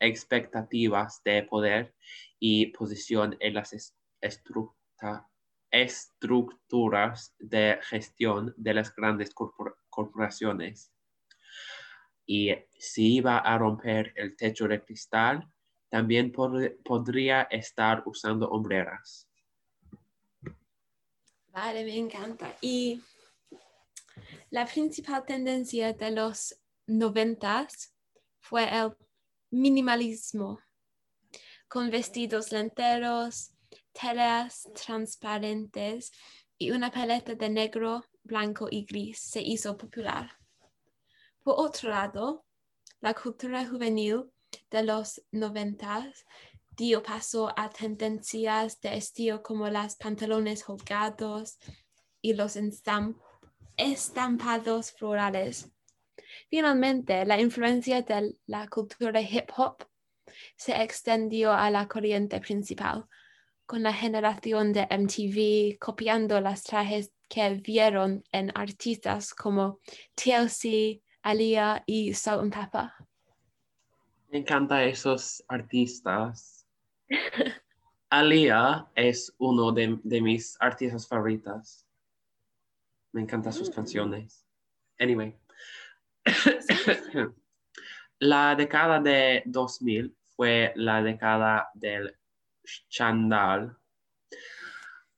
expectativas 0.00 1.22
de 1.24 1.42
poder 1.42 1.94
y 2.38 2.66
posición 2.66 3.36
en 3.40 3.54
las 3.54 3.94
estructuras 5.70 7.34
de 7.38 7.78
gestión 7.82 8.54
de 8.56 8.74
las 8.74 8.94
grandes 8.94 9.34
corporaciones. 9.88 10.92
Y 12.26 12.54
si 12.78 13.16
iba 13.16 13.38
a 13.38 13.58
romper 13.58 14.12
el 14.16 14.36
techo 14.36 14.68
de 14.68 14.84
cristal, 14.84 15.50
también 15.90 16.32
podría 16.32 17.42
estar 17.50 18.02
usando 18.06 18.48
hombreras. 18.48 19.28
Vale, 21.48 21.84
me 21.84 21.98
encanta. 21.98 22.56
Y 22.60 23.02
la 24.50 24.66
principal 24.66 25.24
tendencia 25.26 25.92
de 25.92 26.12
los 26.12 26.56
noventas 26.86 27.92
fue 28.38 28.68
el 28.72 28.96
minimalismo, 29.50 30.60
con 31.68 31.90
vestidos 31.90 32.52
lenteros, 32.52 33.52
telas 33.92 34.68
transparentes 34.74 36.12
y 36.56 36.70
una 36.70 36.90
paleta 36.92 37.34
de 37.34 37.50
negro, 37.50 38.04
blanco 38.22 38.68
y 38.70 38.84
gris 38.84 39.18
se 39.18 39.42
hizo 39.42 39.76
popular. 39.76 40.30
Por 41.42 41.54
otro 41.58 41.90
lado, 41.90 42.44
la 43.00 43.14
cultura 43.14 43.66
juvenil 43.66 44.30
de 44.70 44.82
los 44.82 45.22
noventas 45.32 46.24
dio 46.76 47.02
paso 47.02 47.52
a 47.56 47.68
tendencias 47.68 48.80
de 48.80 48.96
estilo 48.96 49.42
como 49.42 49.68
los 49.68 49.96
pantalones 49.96 50.68
holgados 50.68 51.58
y 52.22 52.34
los 52.34 52.56
estampados 53.76 54.92
florales. 54.92 55.70
Finalmente, 56.48 57.24
la 57.24 57.40
influencia 57.40 58.02
de 58.02 58.36
la 58.46 58.68
cultura 58.68 59.20
hip 59.20 59.50
hop 59.56 59.84
se 60.56 60.80
extendió 60.82 61.52
a 61.52 61.70
la 61.70 61.86
corriente 61.88 62.40
principal, 62.40 63.06
con 63.66 63.82
la 63.82 63.92
generación 63.92 64.72
de 64.72 64.86
MTV 64.90 65.78
copiando 65.78 66.40
las 66.40 66.62
trajes 66.62 67.12
que 67.28 67.48
vieron 67.54 68.24
en 68.32 68.50
artistas 68.54 69.34
como 69.34 69.80
TLC, 70.14 71.02
Alia 71.22 71.82
y 71.86 72.14
Salt 72.14 72.42
and 72.42 72.54
Pepper. 72.54 72.90
Me 74.30 74.38
encantan 74.38 74.82
esos 74.82 75.44
artistas. 75.48 76.64
Alia 78.10 78.86
es 78.94 79.34
uno 79.38 79.72
de, 79.72 79.98
de, 80.04 80.20
mis 80.20 80.56
artistas 80.60 81.06
favoritas. 81.08 81.84
Me 83.12 83.22
encantan 83.22 83.52
sus 83.52 83.70
mm. 83.70 83.72
canciones. 83.72 84.46
Anyway, 85.00 85.34
la 88.20 88.54
década 88.54 89.00
de 89.00 89.42
2000 89.46 90.16
fue 90.36 90.72
la 90.76 91.02
década 91.02 91.68
del 91.74 92.16
chandal, 92.88 93.76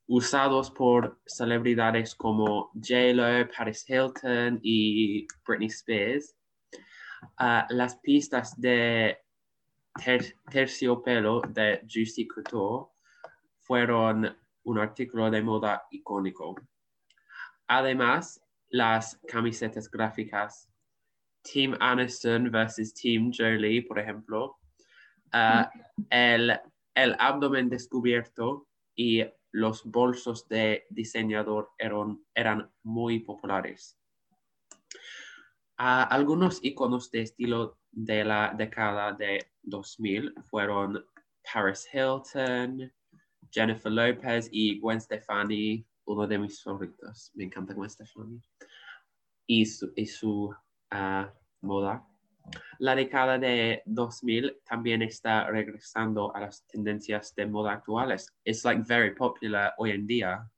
usados 0.07 0.71
por 0.71 1.21
celebridades 1.27 2.15
como 2.15 2.71
J-Lo, 2.75 3.49
Paris 3.57 3.85
Hilton 3.89 4.59
y 4.63 5.27
Britney 5.47 5.69
Spears. 5.69 6.35
Las 7.71 7.97
pistas 7.97 8.61
de 8.61 9.19
ter- 10.05 10.37
terciopelo 10.51 11.41
de 11.49 11.81
Juicy 11.89 12.27
Couture 12.27 12.91
fueron 13.59 14.37
un 14.65 14.79
artículo 14.79 15.31
de 15.31 15.43
moda 15.43 15.87
icónico. 15.91 16.55
Además, 17.67 18.41
las 18.69 19.21
camisetas 19.29 19.91
gráficas 19.91 20.69
Team 21.43 21.77
Aniston 21.81 22.51
versus 22.51 22.95
Team 22.95 23.33
Jolie, 23.37 23.83
por 23.83 23.99
ejemplo, 23.99 24.59
ah, 25.33 25.71
el, 26.11 26.59
el 26.95 27.17
abdomen 27.19 27.69
descubierto 27.69 28.69
y 28.95 29.25
los 29.51 29.85
bolsos 29.85 30.49
de 30.49 30.87
diseñador 30.91 31.71
eran, 31.79 32.25
eran 32.35 32.71
muy 32.83 33.21
populares. 33.21 33.99
Ah, 35.77 36.05
algunos 36.05 36.61
iconos 36.63 37.11
de 37.11 37.23
estilo 37.23 37.79
de 37.91 38.25
la 38.25 38.55
década 38.57 39.13
de 39.13 39.47
2000 39.63 40.35
fueron 40.45 41.05
Paris 41.53 41.89
Hilton, 41.93 42.93
Jennifer 43.51 43.93
Lopez 43.93 44.49
y 44.51 44.79
Gwen 44.81 45.01
Stefani, 45.01 45.85
uno 46.07 46.27
de 46.27 46.39
mis 46.39 46.63
favoritos. 46.63 47.31
Me 47.35 47.45
encanta 47.45 47.75
Gwen 47.75 47.91
Stefani. 47.91 48.41
Y 49.47 49.67
su, 49.67 49.93
y 49.97 50.07
su 50.07 50.55
ah, 50.91 51.33
moda. 51.61 52.07
La 52.79 52.95
década 52.95 53.39
de 53.39 53.83
2000 53.87 54.61
también 54.65 55.03
está 55.03 55.47
regresando 55.47 56.35
a 56.35 56.41
las 56.41 56.67
tendencias 56.67 57.35
de 57.35 57.47
moda 57.47 57.73
actuales. 57.73 58.27
It's 58.45 58.65
like 58.65 58.83
very 58.87 59.15
popular 59.15 59.73
hoy 59.79 59.93
en 59.93 60.07
día. 60.07 60.51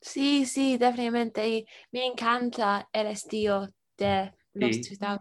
Sí, 0.00 0.44
sí, 0.46 0.76
definitivamente. 0.78 1.48
Y 1.48 1.66
me 1.92 2.06
encanta 2.06 2.88
el 2.92 3.08
estilo 3.08 3.68
de 3.96 4.32
los 4.54 4.74
Sí. 4.76 4.82
2000. 4.82 5.20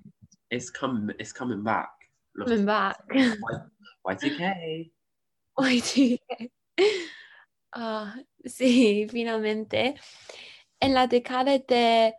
It's, 0.50 0.72
come, 0.72 1.13
it's 1.20 1.34
coming 1.34 1.63
back. 1.63 1.89
Los 2.34 2.50
Coming 2.50 2.65
back. 2.65 2.98
Y2K. 4.03 4.92
Ay, 5.58 5.80
sí. 5.82 6.20
Ah, 7.72 8.15
sí, 8.46 9.08
finalmente. 9.10 9.96
En 10.80 10.94
la 10.94 11.08
década 11.08 11.58
de 11.58 12.13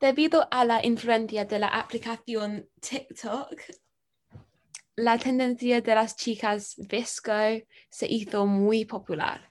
Debido 0.04 0.46
a 0.50 0.66
la 0.66 0.84
influencia 0.84 1.46
de 1.46 1.58
la 1.58 1.68
aplicación 1.68 2.68
TikTok, 2.78 3.58
la 4.96 5.16
tendencia 5.16 5.80
de 5.80 5.94
las 5.94 6.14
chicas 6.14 6.74
visco 6.76 7.33
se 7.88 8.07
hizo 8.07 8.44
muy 8.44 8.85
popular. 8.85 9.50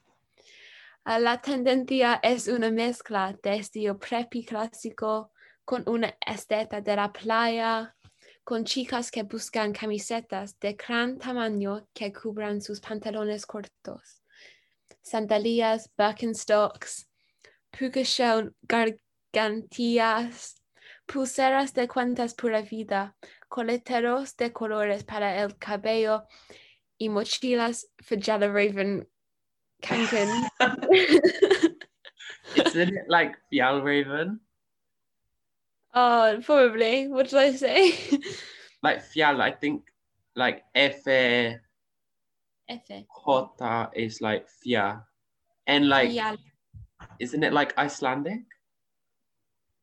Ah, 1.02 1.18
La 1.18 1.40
tendencia 1.40 2.20
es 2.22 2.46
una 2.46 2.70
mezcla 2.70 3.36
de 3.42 3.56
estilo 3.56 3.98
preppy 3.98 4.44
clásico 4.44 5.32
con 5.64 5.82
una 5.88 6.16
estética 6.24 6.80
de 6.80 6.94
la 6.94 7.12
playa, 7.12 7.96
con 8.44 8.64
chicas 8.64 9.10
que 9.10 9.24
buscan 9.24 9.72
camisetas 9.72 10.56
de 10.60 10.74
gran 10.74 11.18
tamaño 11.18 11.88
que 11.92 12.12
cubran 12.12 12.60
sus 12.60 12.78
pantalones 12.78 13.44
cortos, 13.44 14.22
sandalias, 15.02 15.90
Birkenstocks, 15.98 17.08
puka 17.72 18.04
shell 18.04 18.54
gargantillas, 19.34 20.62
pulseras 21.06 21.74
de 21.74 21.88
cuentas 21.88 22.34
pura 22.34 22.62
vida, 22.62 23.16
coleteros 23.48 24.36
de 24.36 24.52
colores 24.52 25.04
para 25.04 25.42
el 25.42 25.58
cabello 25.58 26.24
y 26.98 27.08
mochilas 27.08 27.88
for 27.98 28.18
Fajala 28.18 28.48
Raven 28.48 29.06
Cancun. 29.82 30.48
Isn't 32.56 32.94
it 32.94 33.08
like 33.08 33.36
Fjallraven? 33.52 34.38
oh, 35.94 36.40
probably. 36.44 37.08
What 37.08 37.28
did 37.30 37.38
I 37.38 37.52
say? 37.52 37.94
Like 38.82 39.02
Fjall, 39.02 39.40
I 39.40 39.50
think 39.50 39.84
like 40.36 40.62
F 40.74 41.08
A 41.08 41.58
F. 42.68 42.80
J 42.86 43.06
is 43.94 44.20
like 44.20 44.48
Fia. 44.48 45.02
And 45.66 45.88
like, 45.88 46.12
yeah, 46.12 46.36
isn't 47.18 47.42
it 47.42 47.54
like 47.54 47.76
Icelandic? 47.78 48.42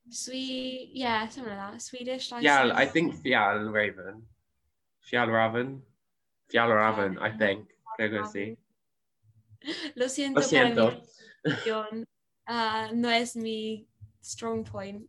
Sweet. 0.10 0.92
Yeah, 0.94 1.28
something 1.30 1.54
like 1.54 1.72
that. 1.74 1.82
Swedish. 1.82 2.30
Fjall, 2.30 2.72
I 2.72 2.84
Icelandic. 2.86 2.92
think 2.94 3.16
Fjallraven. 3.24 4.22
Fjallraven. 5.12 5.82
Fjallraven, 6.52 7.18
I 7.22 7.32
think. 7.38 7.68
Creo 8.00 8.10
que 8.10 8.28
sí. 8.28 8.58
Lo 9.96 10.08
siento. 10.10 10.40
Lo 10.40 10.44
siento. 11.56 12.06
Ah, 12.48 12.90
no 12.94 13.10
es 13.10 13.36
mi 13.36 13.88
strong 14.22 14.64
point. 14.66 15.08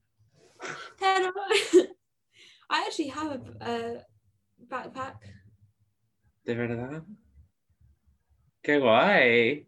Pero 0.99 1.33
I 2.71 2.85
actually 2.87 3.09
have 3.09 3.41
a, 3.61 3.67
a 3.71 4.07
backpack. 4.69 5.17
¿De 6.45 6.55
verdad? 6.55 7.03
¡Qué 8.63 8.79
guay! 8.79 9.67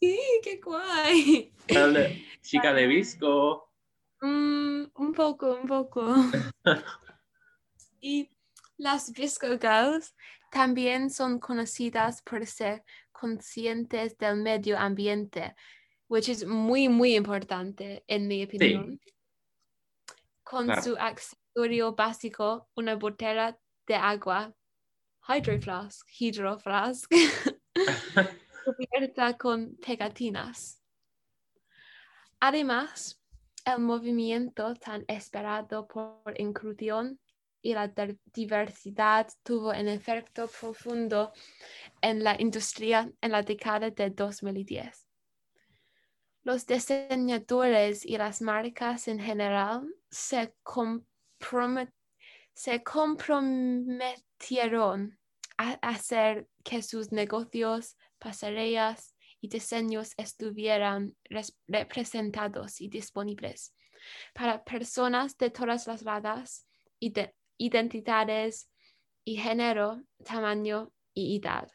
Sí, 0.00 0.18
qué 0.42 0.60
guay. 0.62 1.52
Chica 2.42 2.72
de 2.72 2.86
Visco. 2.86 3.69
Mm, 4.20 4.84
un 4.94 5.12
poco, 5.12 5.54
un 5.54 5.66
poco. 5.66 6.14
y 8.00 8.30
las 8.76 9.12
Visco 9.12 9.46
Girls 9.58 10.14
también 10.50 11.10
son 11.10 11.38
conocidas 11.38 12.22
por 12.22 12.44
ser 12.46 12.84
conscientes 13.12 14.16
del 14.18 14.36
medio 14.36 14.78
ambiente, 14.78 15.54
which 16.08 16.28
is 16.28 16.44
muy, 16.44 16.88
muy 16.88 17.14
importante 17.14 18.04
en 18.06 18.26
mi 18.26 18.44
opinión. 18.44 19.00
Con 20.42 20.66
Claro. 20.66 20.82
su 20.82 20.96
accesorio 20.96 21.94
básico, 21.94 22.68
una 22.74 22.96
botella 22.96 23.56
de 23.86 23.94
agua, 23.94 24.52
Hydro 25.28 25.60
Flask, 25.60 26.08
Hydro 26.18 26.58
Flask, 26.58 27.08
cubierta 28.64 29.36
con 29.36 29.76
pegatinas. 29.76 30.82
Además, 32.40 33.19
el 33.74 33.80
movimiento 33.80 34.74
tan 34.74 35.04
esperado 35.08 35.86
por 35.86 36.34
inclusión 36.38 37.18
y 37.62 37.74
la 37.74 37.92
diversidad 38.32 39.28
tuvo 39.42 39.68
un 39.70 39.88
efecto 39.88 40.48
profundo 40.48 41.32
en 42.00 42.24
la 42.24 42.40
industria 42.40 43.12
en 43.20 43.32
la 43.32 43.42
década 43.42 43.90
de 43.90 44.08
2010. 44.10 45.06
Los 46.42 46.66
diseñadores 46.66 48.06
y 48.06 48.16
las 48.16 48.40
marcas 48.40 49.08
en 49.08 49.20
general 49.20 49.94
se, 50.10 50.54
se 52.54 52.82
comprometieron 52.82 55.18
a 55.58 55.72
hacer 55.82 56.48
que 56.64 56.82
sus 56.82 57.12
negocios, 57.12 57.98
pasarelas 58.18 59.14
y 59.40 59.48
diseños 59.48 60.12
estuvieran 60.16 61.16
res- 61.24 61.56
representados 61.66 62.80
y 62.80 62.88
disponibles 62.88 63.74
para 64.34 64.62
personas 64.64 65.36
de 65.36 65.50
todas 65.50 65.86
las 65.86 66.02
razas, 66.04 66.66
ide- 67.00 67.34
identidades 67.58 68.70
y 69.24 69.36
género, 69.36 70.02
tamaño 70.24 70.92
y 71.14 71.38
edad. 71.38 71.68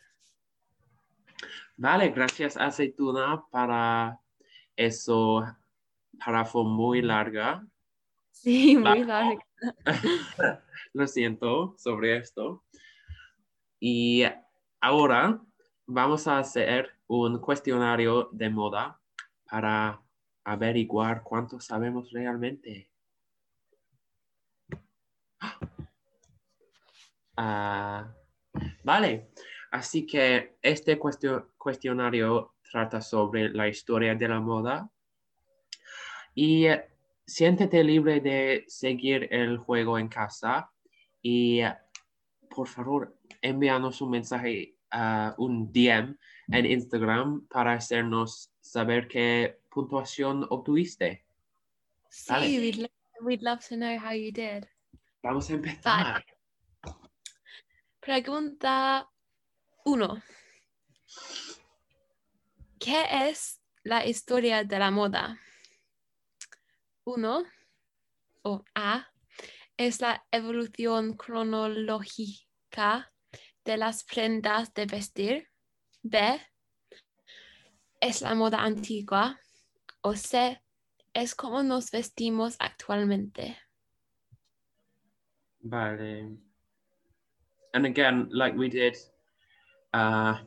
Vale, 1.77 2.09
gracias 2.09 2.55
Aceituna 2.57 3.43
para 3.51 4.19
eso 4.75 5.43
párrafo 6.17 6.63
muy 6.63 7.01
larga. 7.01 7.65
Sí, 8.31 8.77
muy 8.77 9.03
largo. 9.03 9.41
Lo 10.93 11.07
siento 11.07 11.75
sobre 11.77 12.17
esto. 12.17 12.63
Y 13.79 14.23
ahora 14.79 15.41
vamos 15.85 16.27
a 16.27 16.39
hacer 16.39 16.94
un 17.07 17.39
cuestionario 17.39 18.29
de 18.31 18.49
moda 18.49 18.99
para 19.49 20.01
averiguar 20.43 21.23
cuánto 21.23 21.59
sabemos 21.59 22.11
realmente. 22.11 22.89
Ah, 27.37 28.15
vale, 28.85 29.31
así 29.71 30.05
que 30.05 30.55
este 30.61 30.97
cuestionario 30.97 32.55
trata 32.71 33.01
sobre 33.01 33.49
la 33.49 33.67
historia 33.67 34.15
de 34.15 34.27
la 34.29 34.39
moda 34.39 34.89
y 36.33 36.67
eh, 36.67 36.85
siéntete 37.25 37.83
libre 37.83 38.21
de 38.21 38.63
seguir 38.67 39.27
el 39.31 39.57
juego 39.57 39.99
en 39.99 40.07
casa 40.07 40.71
y 41.21 41.59
eh, 41.59 41.75
por 42.49 42.67
favor 42.67 43.17
envíanos 43.41 44.01
un 44.01 44.11
mensaje 44.11 44.74
un 45.37 45.71
DM 45.71 46.15
en 46.49 46.65
Instagram 46.65 47.47
para 47.47 47.73
hacernos 47.73 48.51
saber 48.61 49.07
qué 49.07 49.59
puntuación 49.69 50.45
obtuviste. 50.49 51.25
Sí, 52.09 52.25
Vale. 52.31 52.59
we'd, 52.59 52.75
lo- 52.77 52.89
we'd 53.25 53.41
love 53.41 53.59
to 53.67 53.75
know 53.75 53.97
how 53.99 54.11
you 54.13 54.31
did. 54.31 54.65
Vamos 55.23 55.49
a 55.49 55.53
empezar. 55.53 56.23
Pregunta 57.99 59.09
1. 59.85 60.21
¿Qué 62.79 63.05
es 63.29 63.61
la 63.83 64.05
historia 64.05 64.63
de 64.63 64.79
la 64.79 64.91
moda? 64.91 65.39
1. 67.05 67.43
O 68.43 68.63
A. 68.75 69.07
Es 69.77 69.99
la 70.01 70.23
evolución 70.31 71.15
cronológica 71.17 73.11
de 73.65 73.77
las 73.77 74.03
prendas 74.03 74.73
de 74.73 74.85
vestir. 74.85 75.47
B. 76.03 76.39
Es 77.99 78.21
la 78.21 78.35
moda 78.35 78.63
antigua. 78.63 79.39
O 80.01 80.15
C. 80.15 80.61
Es 81.13 81.33
como 81.33 81.63
nos 81.63 81.91
vestimos 81.91 82.55
actualmente. 82.59 83.57
Vale. 85.63 86.37
And 87.73 87.85
again, 87.85 88.29
like 88.31 88.55
we 88.55 88.69
did 88.69 88.95
uh, 89.93 90.37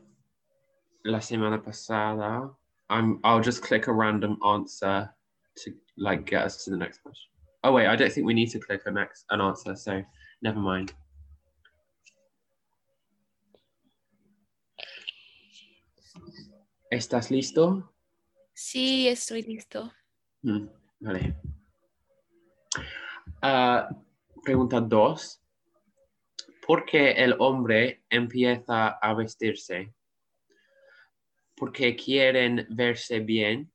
la 1.04 1.18
semana 1.18 1.62
pasada, 1.62 2.50
I'm 2.88 3.18
I'll 3.24 3.40
just 3.40 3.62
click 3.62 3.88
a 3.88 3.92
random 3.92 4.38
answer 4.44 5.10
to 5.56 5.72
like 5.96 6.24
get 6.24 6.44
us 6.44 6.64
to 6.64 6.70
the 6.70 6.76
next 6.76 7.02
question. 7.02 7.30
Oh 7.64 7.72
wait, 7.72 7.88
I 7.88 7.96
don't 7.96 8.12
think 8.12 8.26
we 8.26 8.34
need 8.34 8.50
to 8.50 8.60
click 8.60 8.82
a 8.86 8.90
next 8.90 9.24
an 9.30 9.40
answer, 9.40 9.74
so 9.74 10.02
never 10.42 10.60
mind. 10.60 10.92
¿Estás 16.90 17.30
listo? 17.30 17.92
Sí, 18.54 19.08
estoy 19.08 19.42
listo. 19.42 19.92
Mm, 20.40 20.66
vale. 21.00 21.36
Ah, 23.42 23.90
pregunta 24.42 24.80
2. 24.80 25.42
¿Por 26.66 26.86
qué 26.86 27.10
el 27.12 27.34
hombre 27.40 28.04
empieza 28.08 28.88
a 28.88 29.12
vestirse? 29.12 29.92
Porque 31.56 31.94
quieren 31.94 32.66
verse 32.70 33.20
bien, 33.20 33.70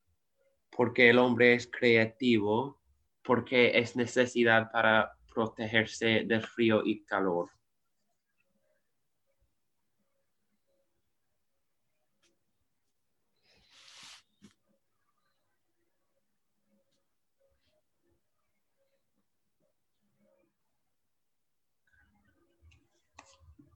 porque 0.76 1.12
el 1.12 1.19
hombre 1.19 1.54
es 1.54 1.67
creativo, 1.67 2.82
porque 3.23 3.78
es 3.78 3.95
necesidad 3.95 4.71
para 4.71 5.13
protegerse 5.32 6.23
del 6.26 6.41
frío 6.41 6.82
y 6.84 7.04
calor. 7.04 7.52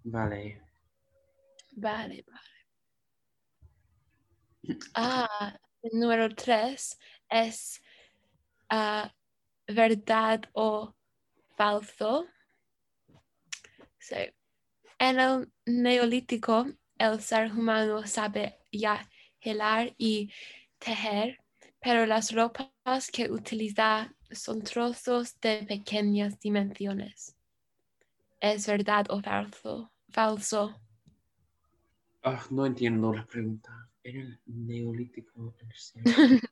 Vale. 0.10 0.62
Vale, 1.76 2.24
vale. 2.26 2.58
Ah, 4.96 5.60
el 5.84 6.00
número 6.00 6.34
tres 6.34 6.98
es 7.30 7.82
ah, 8.70 9.14
verdad 9.68 10.50
o 10.54 10.96
falso. 11.58 12.26
So, 14.00 14.16
en 15.00 15.20
el 15.20 15.52
neolítico, 15.66 16.68
el 16.98 17.20
ser 17.20 17.52
humano 17.52 18.08
sabe 18.08 18.58
ya 18.72 19.10
hilar 19.42 19.94
y 19.98 20.32
tejer, 20.80 21.38
pero 21.82 22.06
las 22.06 22.32
ropas 22.32 23.12
que 23.12 23.30
utiliza 23.30 24.16
son 24.32 24.62
trozos 24.62 25.38
de 25.42 25.66
pequeñas 25.68 26.40
dimensiones. 26.40 27.36
¿Es 28.40 28.68
verdad 28.68 29.08
o 29.10 29.22
falso? 29.22 29.92
Falso. 30.18 30.74
Ah, 32.24 32.44
no 32.50 32.66
entiendo 32.66 33.14
la 33.14 33.24
pregunta. 33.24 33.88
¿Era 34.04 34.22
el 34.22 34.40
neolítico? 34.48 35.54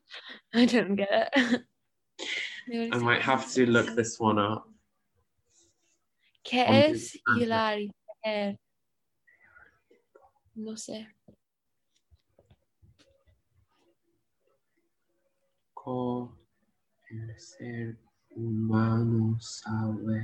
I 0.54 0.66
don't 0.66 0.94
get 0.94 1.32
it. 1.34 2.94
I 2.94 2.98
might 2.98 3.22
have 3.22 3.52
to 3.54 3.66
look 3.66 3.96
this 3.96 4.20
one 4.20 4.38
up. 4.38 4.68
¿Qué 6.44 6.62
on 6.62 6.74
es 6.76 7.18
hilar 7.36 7.80
y 7.80 7.90
tejer? 8.22 8.56
No 10.54 10.76
sé. 10.76 11.08
Co- 15.74 16.38
el 17.10 17.36
ser 17.36 17.98
humano 18.30 19.36
sabe 19.40 20.22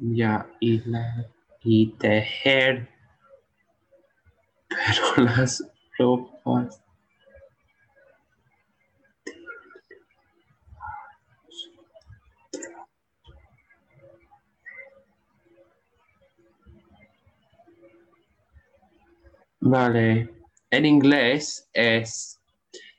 ya 0.00 0.46
hilar 0.60 1.28
y 1.62 1.92
tejer, 1.98 2.88
pero 4.68 5.24
las 5.24 5.64
ropas 5.98 6.80
Vale. 19.60 20.28
En 20.72 20.86
inglés 20.86 21.68
es 21.74 22.38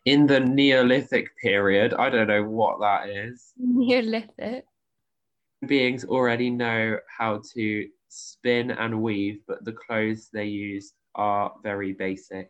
in 0.06 0.28
the 0.28 0.40
Neolithic 0.40 1.32
period. 1.42 1.94
I 1.94 2.10
don't 2.10 2.28
know 2.28 2.44
what 2.44 2.80
that 2.82 3.10
is. 3.10 3.54
Neolithic. 3.58 4.66
Beings 5.65 6.06
already 6.06 6.50
know 6.50 6.97
how 7.08 7.41
to 7.54 7.88
spin 8.10 8.71
and 8.71 9.02
weave, 9.02 9.41
but 9.47 9.63
the 9.63 9.74
clothes 9.74 10.30
they 10.34 10.45
use 10.45 10.93
are 11.15 11.54
very 11.63 11.93
basic. 11.93 12.50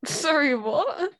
Sorry, 0.04 0.54
what? 0.54 1.12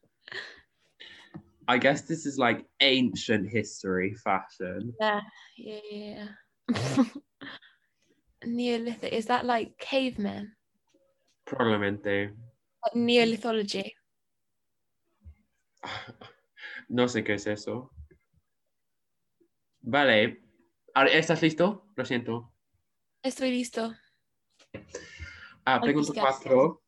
I 1.68 1.78
guess 1.78 2.02
this 2.02 2.26
is 2.26 2.38
like 2.38 2.64
ancient 2.80 3.50
history 3.50 4.14
fashion. 4.22 4.92
Yeah, 5.00 5.20
yeah, 5.56 5.80
yeah. 5.90 6.26
yeah. 6.68 7.04
Neolithic. 8.44 9.12
Is 9.12 9.26
that 9.26 9.44
like 9.46 9.76
cavemen? 9.78 10.52
Probablemente. 11.46 12.30
Like 12.84 12.94
Neolithology. 12.94 13.90
No 16.88 17.06
sé 17.08 17.24
qué 17.24 17.34
es 17.34 17.46
eso. 17.46 17.90
Vale. 19.86 20.42
¿Estás 21.12 21.42
listo? 21.42 21.86
Lo 21.94 22.04
siento. 22.04 22.52
Estoy 23.22 23.52
listo. 23.52 23.94
I'll 25.64 25.80
pregunta 25.80 26.08
just 26.08 26.14
guess, 26.14 26.24
cuatro 26.24 26.82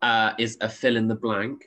ah, 0.00 0.34
is 0.38 0.56
a 0.60 0.68
fill 0.68 0.96
in 0.96 1.06
the 1.06 1.14
blank. 1.14 1.64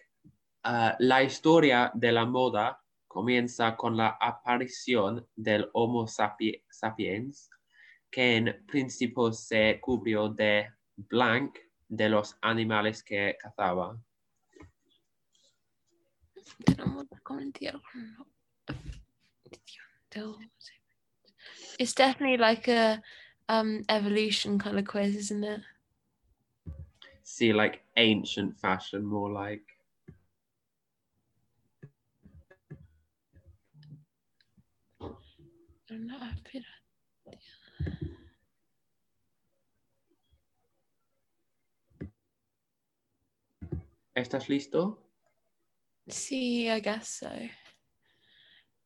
Ah, 0.64 0.98
la 1.00 1.24
historia 1.24 1.92
de 1.94 2.12
la 2.12 2.26
moda 2.26 2.84
comienza 3.08 3.78
con 3.78 3.96
la 3.96 4.18
aparición 4.20 5.26
del 5.36 5.70
Homo 5.74 6.06
sapi- 6.08 6.62
sapiens, 6.70 7.50
que 8.10 8.36
en 8.36 8.66
principio 8.68 9.32
se 9.32 9.80
cubrió 9.80 10.28
de 10.28 10.70
blanc 10.98 11.58
de 11.88 12.10
los 12.10 12.38
animales 12.42 13.02
que 13.02 13.38
cazaba. 13.40 13.98
Tenemos 16.66 17.08
con- 20.12 20.52
It's 21.80 21.94
definitely 21.94 22.38
like 22.38 22.68
a 22.68 23.02
um 23.50 23.84
evolution 23.90 24.58
kind 24.60 24.80
of 24.80 24.88
quiz, 24.88 25.16
isn't 25.16 25.44
it? 25.44 25.62
See, 27.24 27.52
like 27.52 27.82
ancient 27.98 28.60
fashion, 28.60 29.06
more 29.08 29.32
like. 29.32 29.80
I'm 35.92 36.08
not 36.08 36.22
happy. 36.22 36.66
¿Estás 44.16 44.48
listo? 44.48 45.04
See, 46.10 46.70
I 46.70 46.80
guess 46.80 47.10
so. 47.10 47.50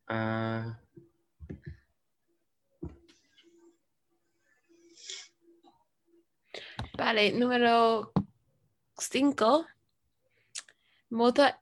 Ah, 0.07 0.79
Vale, 6.97 7.33
número 7.33 8.13
5. 8.97 9.67
Moda, 11.09 11.61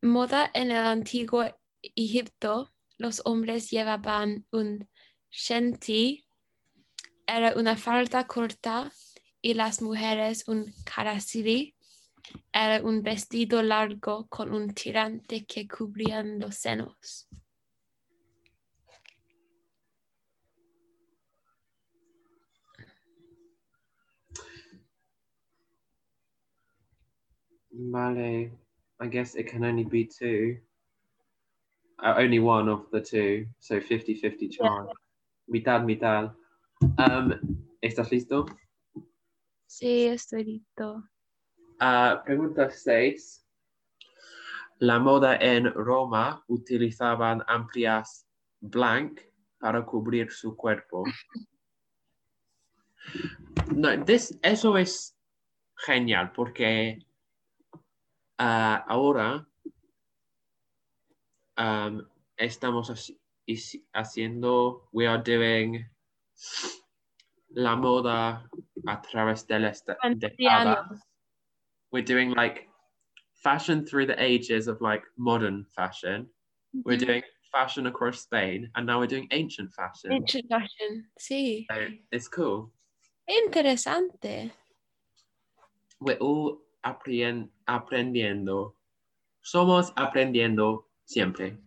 moda 0.00 0.50
en 0.52 0.72
el 0.72 0.84
antiguo 0.84 1.44
Egipto, 1.80 2.72
los 2.98 3.22
hombres 3.24 3.70
llevaban 3.70 4.44
un 4.50 4.88
shanti, 5.30 6.24
era 7.28 7.54
una 7.54 7.76
falda 7.76 8.26
corta, 8.26 8.90
y 9.40 9.54
las 9.54 9.82
mujeres 9.82 10.48
un 10.48 10.74
karasiri, 10.84 11.76
era 12.52 12.84
un 12.84 13.02
vestido 13.02 13.62
largo 13.62 14.26
con 14.26 14.52
un 14.52 14.74
tirante 14.74 15.44
que 15.46 15.68
cubrían 15.68 16.40
los 16.40 16.56
senos. 16.56 17.28
Vale. 27.72 28.50
I 29.00 29.06
guess 29.08 29.34
it 29.34 29.46
can 29.48 29.64
only 29.64 29.84
be 29.84 30.04
two. 30.04 30.58
Uh, 32.02 32.14
only 32.18 32.38
one 32.38 32.68
of 32.68 32.90
the 32.90 33.00
two. 33.00 33.46
So 33.60 33.80
50-50 33.80 34.50
chance. 34.50 34.90
Mitad, 35.48 35.84
mitad. 35.84 36.32
Um, 36.98 37.32
¿Estás 37.82 38.10
listo? 38.10 38.46
Sí, 39.66 40.06
estoy 40.06 40.44
listo. 40.44 41.02
Ah, 41.80 42.22
pregunta 42.24 42.70
6. 42.70 43.44
La 44.80 44.98
moda 44.98 45.36
en 45.36 45.72
Roma 45.72 46.42
utilizaban 46.48 47.42
amplias 47.46 48.26
blanc 48.60 49.20
para 49.60 49.84
cubrir 49.84 50.30
su 50.30 50.56
cuerpo. 50.56 51.04
No, 53.74 53.96
this- 54.04 54.38
eso 54.42 54.76
es 54.76 55.16
genial 55.86 56.32
porque 56.32 56.98
ah, 58.46 58.84
ahora 58.88 59.46
um, 61.56 62.08
estamos 62.36 62.90
haci- 62.90 63.18
haciendo, 63.92 64.88
we 64.92 65.06
are 65.06 65.22
doing 65.22 65.86
la 67.54 67.76
moda 67.76 68.48
a 68.86 69.00
través 69.02 69.46
de 69.46 69.58
las 69.58 69.84
décadas. 69.84 71.00
We're 71.92 72.02
doing 72.04 72.30
like 72.30 72.68
fashion 73.42 73.86
through 73.86 74.06
the 74.06 74.22
ages 74.22 74.68
of 74.68 74.80
like 74.80 75.04
modern 75.16 75.66
fashion. 75.66 76.30
We're 76.84 76.96
doing 76.98 77.22
fashion 77.52 77.86
across 77.86 78.20
Spain, 78.22 78.70
and 78.74 78.86
now 78.86 79.00
we're 79.00 79.06
doing 79.06 79.28
ancient 79.30 79.72
fashion. 79.72 80.12
Ancient 80.12 80.48
fashion, 80.48 81.10
sí. 81.18 81.66
So 81.70 81.88
it's 82.10 82.28
cool. 82.28 82.72
Interesante. 83.38 84.52
We're 86.00 86.18
all 86.18 86.60
aprendiendo. 86.82 88.76
Somos 89.40 89.92
aprendiendo 89.96 90.88
siempre. 91.04 91.58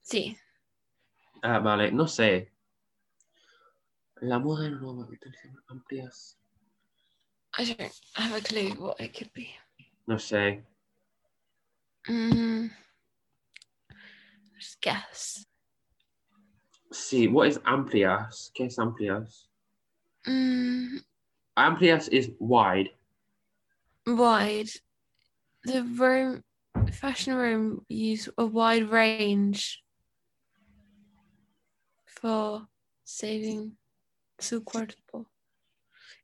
Sí. 0.00 0.36
Ah, 1.42 1.58
vale, 1.58 1.92
no 1.92 2.06
sé. 2.06 2.52
La 4.20 4.38
moda 4.38 4.68
utiliza 5.08 5.52
amplias. 5.68 6.38
I 7.58 7.64
don't 7.64 7.92
have 8.14 8.32
a 8.34 8.40
clue 8.40 8.70
what 8.78 9.00
it 9.00 9.12
could 9.14 9.32
be. 9.34 9.50
No 10.06 10.16
sé. 10.16 10.64
Mm. 12.08 12.70
Just 14.58 14.80
guess. 14.80 15.46
Sí, 16.92 17.28
what 17.28 17.48
is 17.48 17.58
amplias? 17.64 18.50
¿Qué 18.54 18.66
es 18.66 18.78
amplias? 18.78 19.48
Mm. 20.26 20.98
Amplias 21.56 22.08
is 22.08 22.30
wide. 22.38 22.90
Wide. 24.06 24.70
The 25.64 25.82
Rome 25.82 26.42
fashion 26.92 27.34
room 27.34 27.84
use 27.88 28.28
a 28.36 28.44
wide 28.44 28.90
range 28.90 29.82
for 32.06 32.66
saving 33.04 33.72
su 34.40 34.60
cuerpo. 34.62 35.26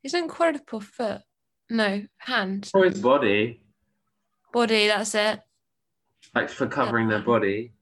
Isn't 0.02 0.28
cuerpo 0.28 0.80
foot? 0.80 1.22
No, 1.70 2.02
hand. 2.18 2.66
For 2.72 2.84
his 2.84 3.00
body, 3.00 3.60
Body, 4.52 4.86
that's 4.88 5.14
it. 5.14 5.40
like 6.34 6.48
for 6.48 6.66
covering 6.66 7.08
their 7.08 7.20
body. 7.20 7.72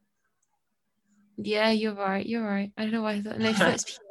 Yeah, 1.37 1.71
you're 1.71 1.95
right, 1.95 2.27
you're 2.27 2.45
right. 2.45 2.73
I 2.77 2.83
don't 2.83 2.93
know 2.93 3.03
why 3.03 3.13
I 3.15 3.23
thought. 3.23 3.39
No, 3.39 3.53
foot's 3.53 4.01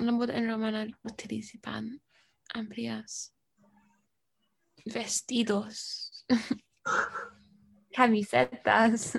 La 0.00 0.12
moda 0.12 0.32
en 0.32 0.46
romana 0.46 0.86
utilizaban 1.04 1.98
amplias 2.54 3.34
vestidos, 4.84 6.24
camisetas. 7.92 9.18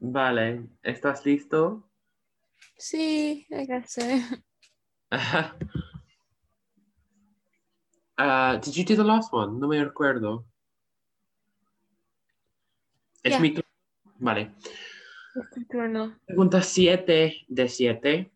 Vale, 0.00 0.68
¿estás 0.82 1.24
listo? 1.26 1.90
Sí, 2.76 3.46
I 3.50 3.66
guess 3.66 3.92
so. 3.92 4.02
Uh, 8.16 8.56
did 8.58 8.76
you 8.76 8.84
do 8.84 8.96
the 8.96 9.04
last 9.04 9.32
one? 9.32 9.58
No 9.60 9.68
me 9.68 9.82
recuerdo. 9.82 10.44
Es 13.22 13.32
Yeah. 13.32 13.40
mi 13.40 13.50
turno. 13.50 13.68
Vale. 14.20 14.54
Es 15.36 15.50
tu 15.54 15.64
turno. 15.66 16.18
Pregunta 16.26 16.60
7 16.62 17.44
de 17.48 17.68
7. 17.68 18.32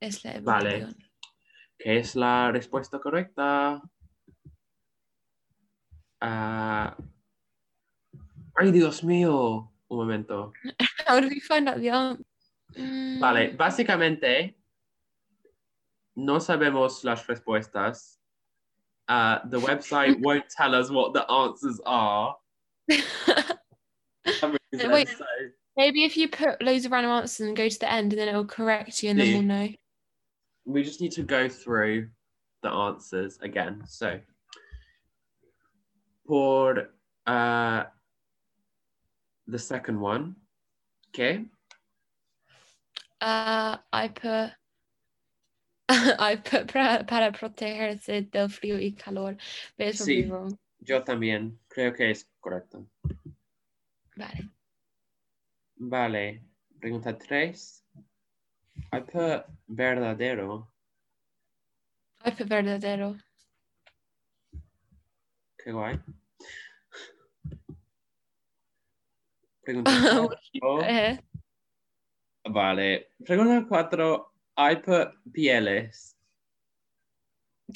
es 0.00 0.24
la 0.24 0.40
Vale. 0.40 0.76
evolución. 0.76 1.10
¿Qué 1.78 1.98
es 1.98 2.16
la 2.16 2.50
respuesta 2.52 2.98
correcta? 2.98 3.80
Ah, 6.20 6.96
ay, 8.56 8.72
Dios 8.72 9.04
mío. 9.04 9.72
Un 9.88 9.96
momento. 9.96 10.52
How 11.06 11.20
do 11.20 11.28
we 11.28 11.40
find 11.40 11.68
out 11.68 11.80
the 11.80 11.90
answer? 11.90 12.24
Vale, 13.20 13.56
básicamente 13.56 14.58
no 16.14 16.40
sabemos 16.40 17.04
las 17.04 17.26
respuestas. 17.26 18.17
Uh, 19.08 19.38
the 19.48 19.60
website 19.60 20.20
won't 20.22 20.44
tell 20.50 20.74
us 20.74 20.90
what 20.90 21.14
the 21.14 21.30
answers 21.30 21.80
are. 21.86 22.36
Wait. 22.88 23.04
so- 25.08 25.24
Maybe 25.76 26.04
if 26.04 26.16
you 26.16 26.28
put 26.28 26.60
loads 26.60 26.84
of 26.86 26.92
random 26.92 27.12
answers 27.12 27.46
and 27.46 27.56
go 27.56 27.68
to 27.68 27.78
the 27.78 27.90
end 27.90 28.12
and 28.12 28.20
then 28.20 28.26
it'll 28.28 28.44
correct 28.44 29.00
you 29.02 29.10
and 29.10 29.20
then 29.20 29.32
we'll 29.32 29.42
know. 29.42 29.68
we 30.64 30.82
just 30.82 31.00
need 31.00 31.12
to 31.12 31.22
go 31.22 31.48
through 31.48 32.08
the 32.64 32.68
answers 32.68 33.38
again. 33.42 33.84
So, 33.86 34.18
por 36.26 36.88
uh, 37.28 37.84
the 39.46 39.58
second 39.58 40.00
one, 40.00 40.34
okay, 41.14 41.44
Uh, 43.20 43.76
I 43.92 44.08
put 44.08 44.50
para, 46.72 47.06
para 47.06 47.32
protegerse 47.32 48.22
del 48.22 48.50
frío 48.50 48.78
y 48.78 48.92
calor. 48.92 49.36
Sí. 49.92 50.30
Yo 50.80 51.02
también 51.02 51.58
creo 51.68 51.92
que 51.92 52.10
es 52.10 52.30
correcto. 52.40 52.86
Vale. 54.16 54.50
Vale. 55.76 56.42
Pregunta 56.80 57.16
3. 57.16 57.84
I 58.92 59.00
put 59.00 59.44
verdadero. 59.66 60.68
I 62.24 62.30
put 62.30 62.48
verdadero. 62.48 63.16
Qué 65.56 65.72
guay. 65.72 65.98
Pregunta 69.62 69.90
4. 70.52 70.82
Eh, 70.88 71.18
Vale. 72.44 73.10
Pregunta 73.24 73.66
4. 73.68 74.27
I 74.58 74.74
put 74.74 75.12
pieles. 75.32 76.14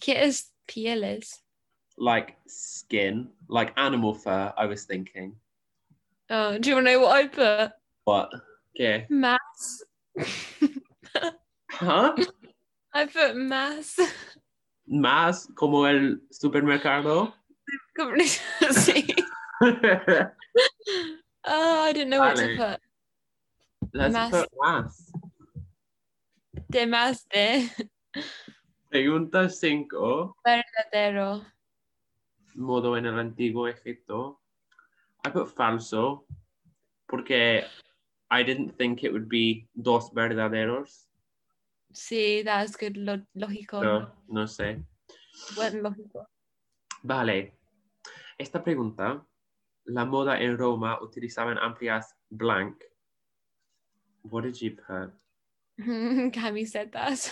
¿Qué 0.00 0.16
es 0.16 0.50
pieles? 0.66 1.40
Like 1.96 2.36
skin. 2.46 3.28
Like 3.48 3.72
animal 3.76 4.14
fur, 4.14 4.52
I 4.56 4.66
was 4.66 4.84
thinking. 4.84 5.36
Oh, 6.28 6.58
do 6.58 6.68
you 6.68 6.76
want 6.76 6.86
to 6.88 6.92
know 6.92 7.00
what 7.00 7.12
I 7.12 7.28
put? 7.28 7.72
What? 8.04 8.30
¿Qué? 8.78 9.08
Mass. 9.08 9.84
Huh? 11.72 12.14
I 12.94 13.06
put 13.06 13.34
mass. 13.34 13.98
Más 14.86 15.48
como 15.54 15.86
el 15.86 16.18
supermercado. 16.30 17.32
sí. 18.72 19.14
Oh, 21.44 21.82
I 21.84 21.92
didn't 21.92 22.10
know 22.10 22.20
what 22.20 22.36
to 22.36 22.56
put. 22.56 22.80
Let's 23.94 24.14
Más. 24.14 24.30
put 24.30 24.48
más. 24.62 25.11
De 26.72 26.86
más 26.86 27.28
de 27.28 27.68
Pregunta 28.88 29.46
5. 29.50 30.36
verdadero. 30.42 31.44
Modo 32.54 32.96
en 32.96 33.04
el 33.04 33.18
antiguo 33.18 33.68
Egipto. 33.68 34.40
I 35.26 35.30
put 35.30 35.48
falso 35.48 36.24
porque 37.06 37.62
I 38.30 38.42
didn't 38.42 38.78
think 38.78 39.04
it 39.04 39.12
would 39.12 39.28
be 39.28 39.68
dos 39.74 40.14
verdaderos. 40.14 41.10
Sí, 41.92 42.42
that's 42.42 42.74
good. 42.78 42.96
Lo 42.96 43.22
lógico. 43.34 43.80
pero 43.80 44.16
no 44.28 44.46
sé. 44.46 44.82
Buen 45.54 45.82
lógico. 45.82 46.26
Vale. 47.02 47.54
Esta 48.38 48.64
pregunta. 48.64 49.22
La 49.84 50.06
moda 50.06 50.40
en 50.40 50.56
Roma 50.56 50.98
utilizaban 51.02 51.58
amplias 51.58 52.16
blank. 52.30 52.82
What 54.22 54.44
did 54.44 54.54
you 54.54 54.74
put? 54.74 55.21
Camisetas. 56.32 57.30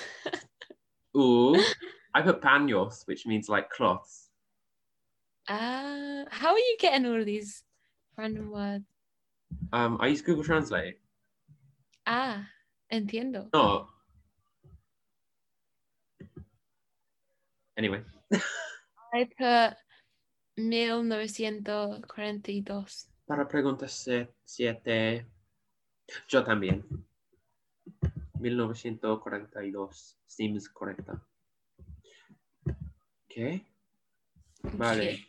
Ooh. 1.16 1.56
I 2.14 2.22
put 2.22 2.40
paños, 2.40 3.06
which 3.06 3.26
means 3.26 3.48
like 3.48 3.70
cloths. 3.70 4.30
Ah, 5.48 6.24
how 6.30 6.52
are 6.52 6.58
you 6.58 6.76
getting 6.78 7.06
all 7.06 7.18
of 7.20 7.26
these 7.26 7.62
random 8.16 8.50
words? 8.50 8.84
Um, 9.72 9.98
I 10.00 10.08
use 10.08 10.22
Google 10.22 10.44
Translate. 10.44 10.98
Ah, 12.06 12.46
entiendo. 12.92 13.48
No. 13.52 13.88
Anyway. 17.76 18.02
I 19.14 19.28
put 19.38 19.74
1942. 20.56 23.06
Para 23.26 23.48
pregunta 23.48 23.88
7. 23.88 25.26
Yo 26.28 26.44
también. 26.44 26.84
1942. 28.40 30.16
Seems 30.26 30.68
correcta. 30.68 31.20
¿Qué? 33.28 33.64
Vale. 34.62 35.26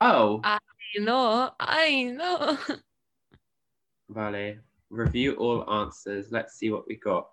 Oh, 0.00 0.40
Ay, 0.42 0.58
no, 1.00 1.54
ay, 1.58 2.04
no. 2.12 2.38
vale. 4.08 4.62
Review 4.90 5.34
all 5.38 5.64
answers. 5.68 6.30
Let's 6.30 6.54
see 6.56 6.70
what 6.70 6.84
we 6.86 6.96
got. 6.96 7.26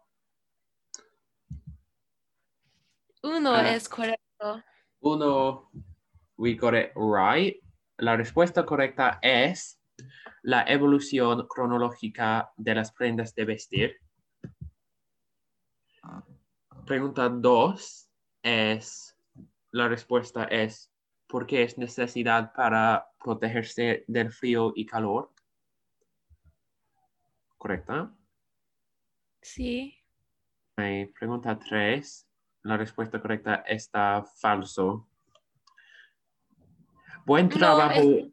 Uno 3.23 3.51
Ah. 3.53 3.73
es 3.75 3.87
correcto. 3.87 4.63
Uno, 5.01 5.69
we 6.37 6.55
got 6.55 6.73
it 6.73 6.91
right. 6.95 7.57
La 7.97 8.15
respuesta 8.15 8.65
correcta 8.65 9.19
es 9.21 9.79
la 10.43 10.63
evolución 10.63 11.45
cronológica 11.47 12.51
de 12.57 12.73
las 12.75 12.91
prendas 12.91 13.35
de 13.35 13.45
vestir. 13.45 14.00
Pregunta 16.91 17.29
dos 17.29 18.09
es, 18.43 19.17
la 19.71 19.87
respuesta 19.87 20.43
es, 20.43 20.91
¿por 21.25 21.47
qué 21.47 21.63
es 21.63 21.77
necesidad 21.77 22.51
para 22.53 23.09
protegerse 23.17 24.03
del 24.09 24.29
frío 24.29 24.73
y 24.75 24.85
calor? 24.85 25.31
¿Correcta? 27.57 28.13
Sí. 29.41 29.95
Pregunta 30.75 31.57
3. 31.57 32.27
La 32.63 32.75
respuesta 32.75 33.21
correcta 33.21 33.63
está 33.65 34.25
falso. 34.25 35.07
Buen 37.25 37.47
No, 37.47 37.53
trabajo. 37.53 38.01
es-. 38.01 38.27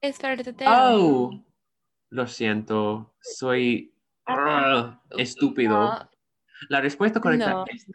Es 0.00 0.22
verdadero. 0.22 0.70
Oh, 0.70 1.44
lo 2.10 2.28
siento. 2.28 3.16
Soy 3.20 3.92
estúpido. 5.18 5.74
No, 5.78 6.10
La 6.68 6.80
respuesta 6.80 7.20
correcta 7.20 7.50
No. 7.50 7.64
no 7.64 7.64
es 7.72 7.86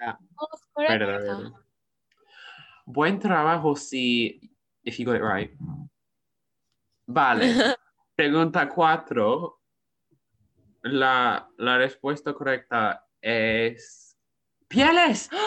verdadera. 0.76 1.52
Buen 2.86 3.20
trabajo 3.20 3.76
si 3.76 4.40
if 4.84 4.98
you 4.98 5.06
got 5.06 5.16
it 5.16 5.22
right. 5.24 5.52
Vale. 7.08 7.76
Pregunta 8.16 8.68
4. 8.68 9.54
La, 10.84 11.50
la 11.58 11.78
respuesta 11.78 12.34
correcta 12.34 13.06
es 13.22 14.18
pieles. 14.68 15.30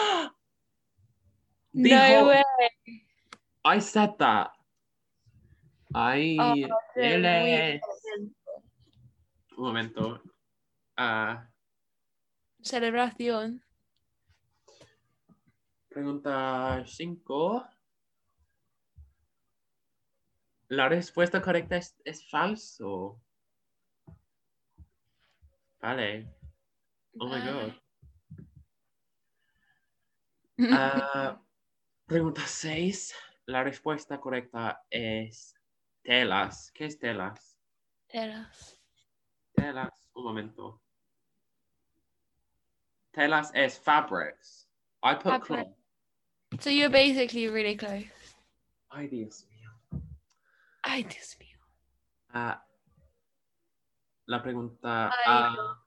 No 1.73 1.83
Dijo- 1.87 2.27
way. 2.27 2.43
I 3.63 3.79
said 3.79 4.09
that. 4.19 4.51
Ay, 5.93 6.37
Oh, 6.37 6.53
pieles. 6.93 7.81
Un 9.55 9.63
momento. 9.63 10.21
Ah, 11.03 11.49
Celebración. 12.61 13.63
pregunta 15.89 16.83
5. 16.85 17.67
La 20.67 20.87
respuesta 20.89 21.41
correcta 21.41 21.77
es, 21.77 21.99
es 22.05 22.29
falso. 22.29 23.19
Vale. 25.79 26.35
Oh 27.17 27.27
my 27.27 27.41
god. 27.41 27.73
Ah, 30.71 31.41
pregunta 32.05 32.45
6. 32.45 33.15
La 33.47 33.63
respuesta 33.63 34.19
correcta 34.21 34.85
es 34.91 35.55
telas. 36.03 36.71
¿Qué 36.75 36.85
es 36.85 36.99
telas? 36.99 37.57
Eras. 38.07 38.79
Telas. 39.55 39.89
Un 40.13 40.23
momento. 40.25 40.81
Telas 43.13 43.51
es 43.53 43.77
fabrics. 43.77 44.67
I 45.03 45.13
put 45.15 45.23
Fabric. 45.23 45.43
cloth. 45.43 45.67
So 46.59 46.69
you're 46.69 46.89
basically 46.89 47.47
really 47.47 47.75
close. 47.75 48.05
Ay, 48.91 49.07
Dios 49.07 49.45
mío. 49.49 50.01
Ay, 50.83 51.03
Dios 51.03 51.35
mío. 51.39 51.57
Ah, 52.33 52.61
la 54.27 54.41
pregunta. 54.41 55.11
Ah, 55.25 55.77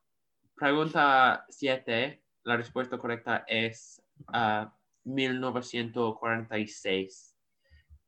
pregunta 0.57 1.45
7. 1.51 2.23
La 2.45 2.57
respuesta 2.57 2.97
correcta 2.99 3.45
es 3.47 4.01
ah, 4.33 4.73
1946. 5.05 7.35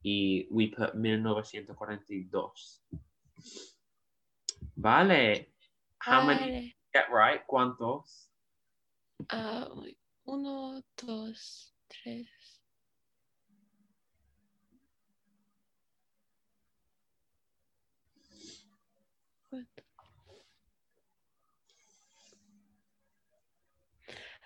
Y 0.02 0.46
we 0.50 0.68
put 0.68 0.94
1942. 0.94 2.82
Vale. 4.76 5.52
How 5.98 6.24
many 6.24 6.40
Vale. 6.40 6.74
get 6.92 7.08
right? 7.10 7.44
¿Cuántos? 7.46 8.25
Ah, 9.28 9.68
uno, 10.24 10.82
dos, 10.96 11.74
tres. 11.88 12.28
cuatro. 19.48 19.84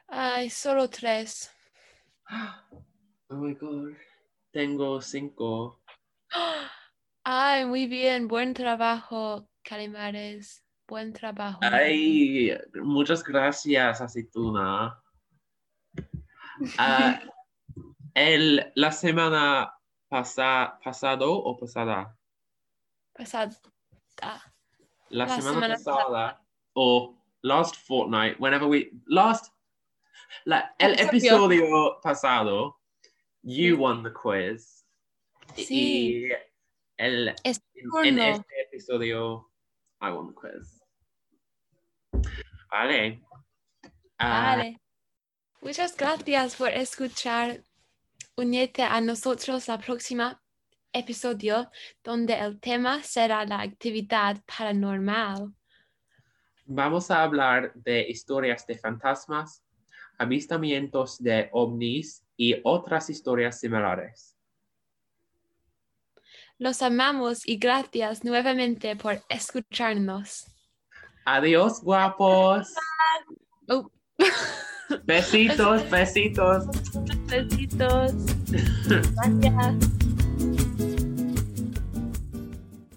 Ay, 0.08 0.50
solo 0.50 0.88
tres. 0.88 1.50
Oh 3.28 3.36
my 3.36 3.54
god. 3.54 3.94
Tengo 4.52 5.00
cinco. 5.00 5.80
Ay, 7.24 7.64
muy 7.66 7.86
bien, 7.86 8.28
buen 8.28 8.54
trabajo, 8.54 9.48
Calimares. 9.62 10.64
Buen 10.90 11.12
trabajo. 11.12 11.60
Ay, 11.62 12.52
muchas 12.74 13.22
gracias, 13.22 14.00
Aceituna. 14.00 15.00
Ah, 16.78 17.18
el, 18.12 18.70
la 18.74 18.92
semana 18.92 19.72
pasa, 20.10 20.78
pasado 20.84 21.32
o 21.32 21.56
pasada? 21.56 22.14
Pasada. 23.14 23.56
La, 24.20 24.42
La 25.08 25.28
semana, 25.28 25.52
semana 25.54 25.74
pasada 25.76 26.42
o 26.74 27.16
last 27.42 27.76
fortnight, 27.76 28.38
whenever 28.38 28.68
we 28.68 28.90
last 29.06 29.54
la, 30.44 30.74
el 30.78 30.98
Episodio. 31.00 31.98
pasado, 32.02 32.76
you 33.42 33.78
won 33.78 34.02
the 34.02 34.10
quiz. 34.12 34.84
Sí. 35.54 36.26
Y 36.26 36.32
el, 36.98 37.28
en, 37.44 37.56
en 38.04 38.18
este 38.18 38.60
episodio, 38.68 39.50
I 40.02 40.10
won 40.10 40.26
the 40.28 40.34
quiz. 40.34 40.79
Vale. 42.70 43.22
Ah, 44.18 44.56
Vale. 44.56 44.80
Muchas 45.60 45.96
gracias 45.96 46.56
por 46.56 46.68
escuchar. 46.68 47.62
Únete 48.36 48.82
a 48.82 49.00
nosotros 49.00 49.68
la 49.68 49.78
próxima 49.78 50.40
episodio 50.92 51.70
donde 52.02 52.34
el 52.34 52.58
tema 52.60 53.02
será 53.02 53.44
la 53.44 53.60
actividad 53.60 54.40
paranormal. 54.46 55.52
Vamos 56.64 57.10
a 57.10 57.22
hablar 57.22 57.72
de 57.74 58.08
historias 58.08 58.66
de 58.66 58.78
fantasmas, 58.78 59.62
avistamientos 60.18 61.18
de 61.18 61.48
ovnis 61.52 62.24
y 62.36 62.60
otras 62.64 63.10
historias 63.10 63.58
similares. 63.58 64.36
Los 66.58 66.82
amamos 66.82 67.46
y 67.46 67.56
gracias 67.56 68.22
nuevamente 68.22 68.94
por 68.94 69.22
escucharnos. 69.28 70.46
Adiós, 71.30 71.78
guapos. 71.78 72.66
Oh. 73.70 73.84
Besitos, 75.04 75.82
besitos. 75.84 76.66
Besitos. 77.28 78.12
Gracias. 78.88 79.99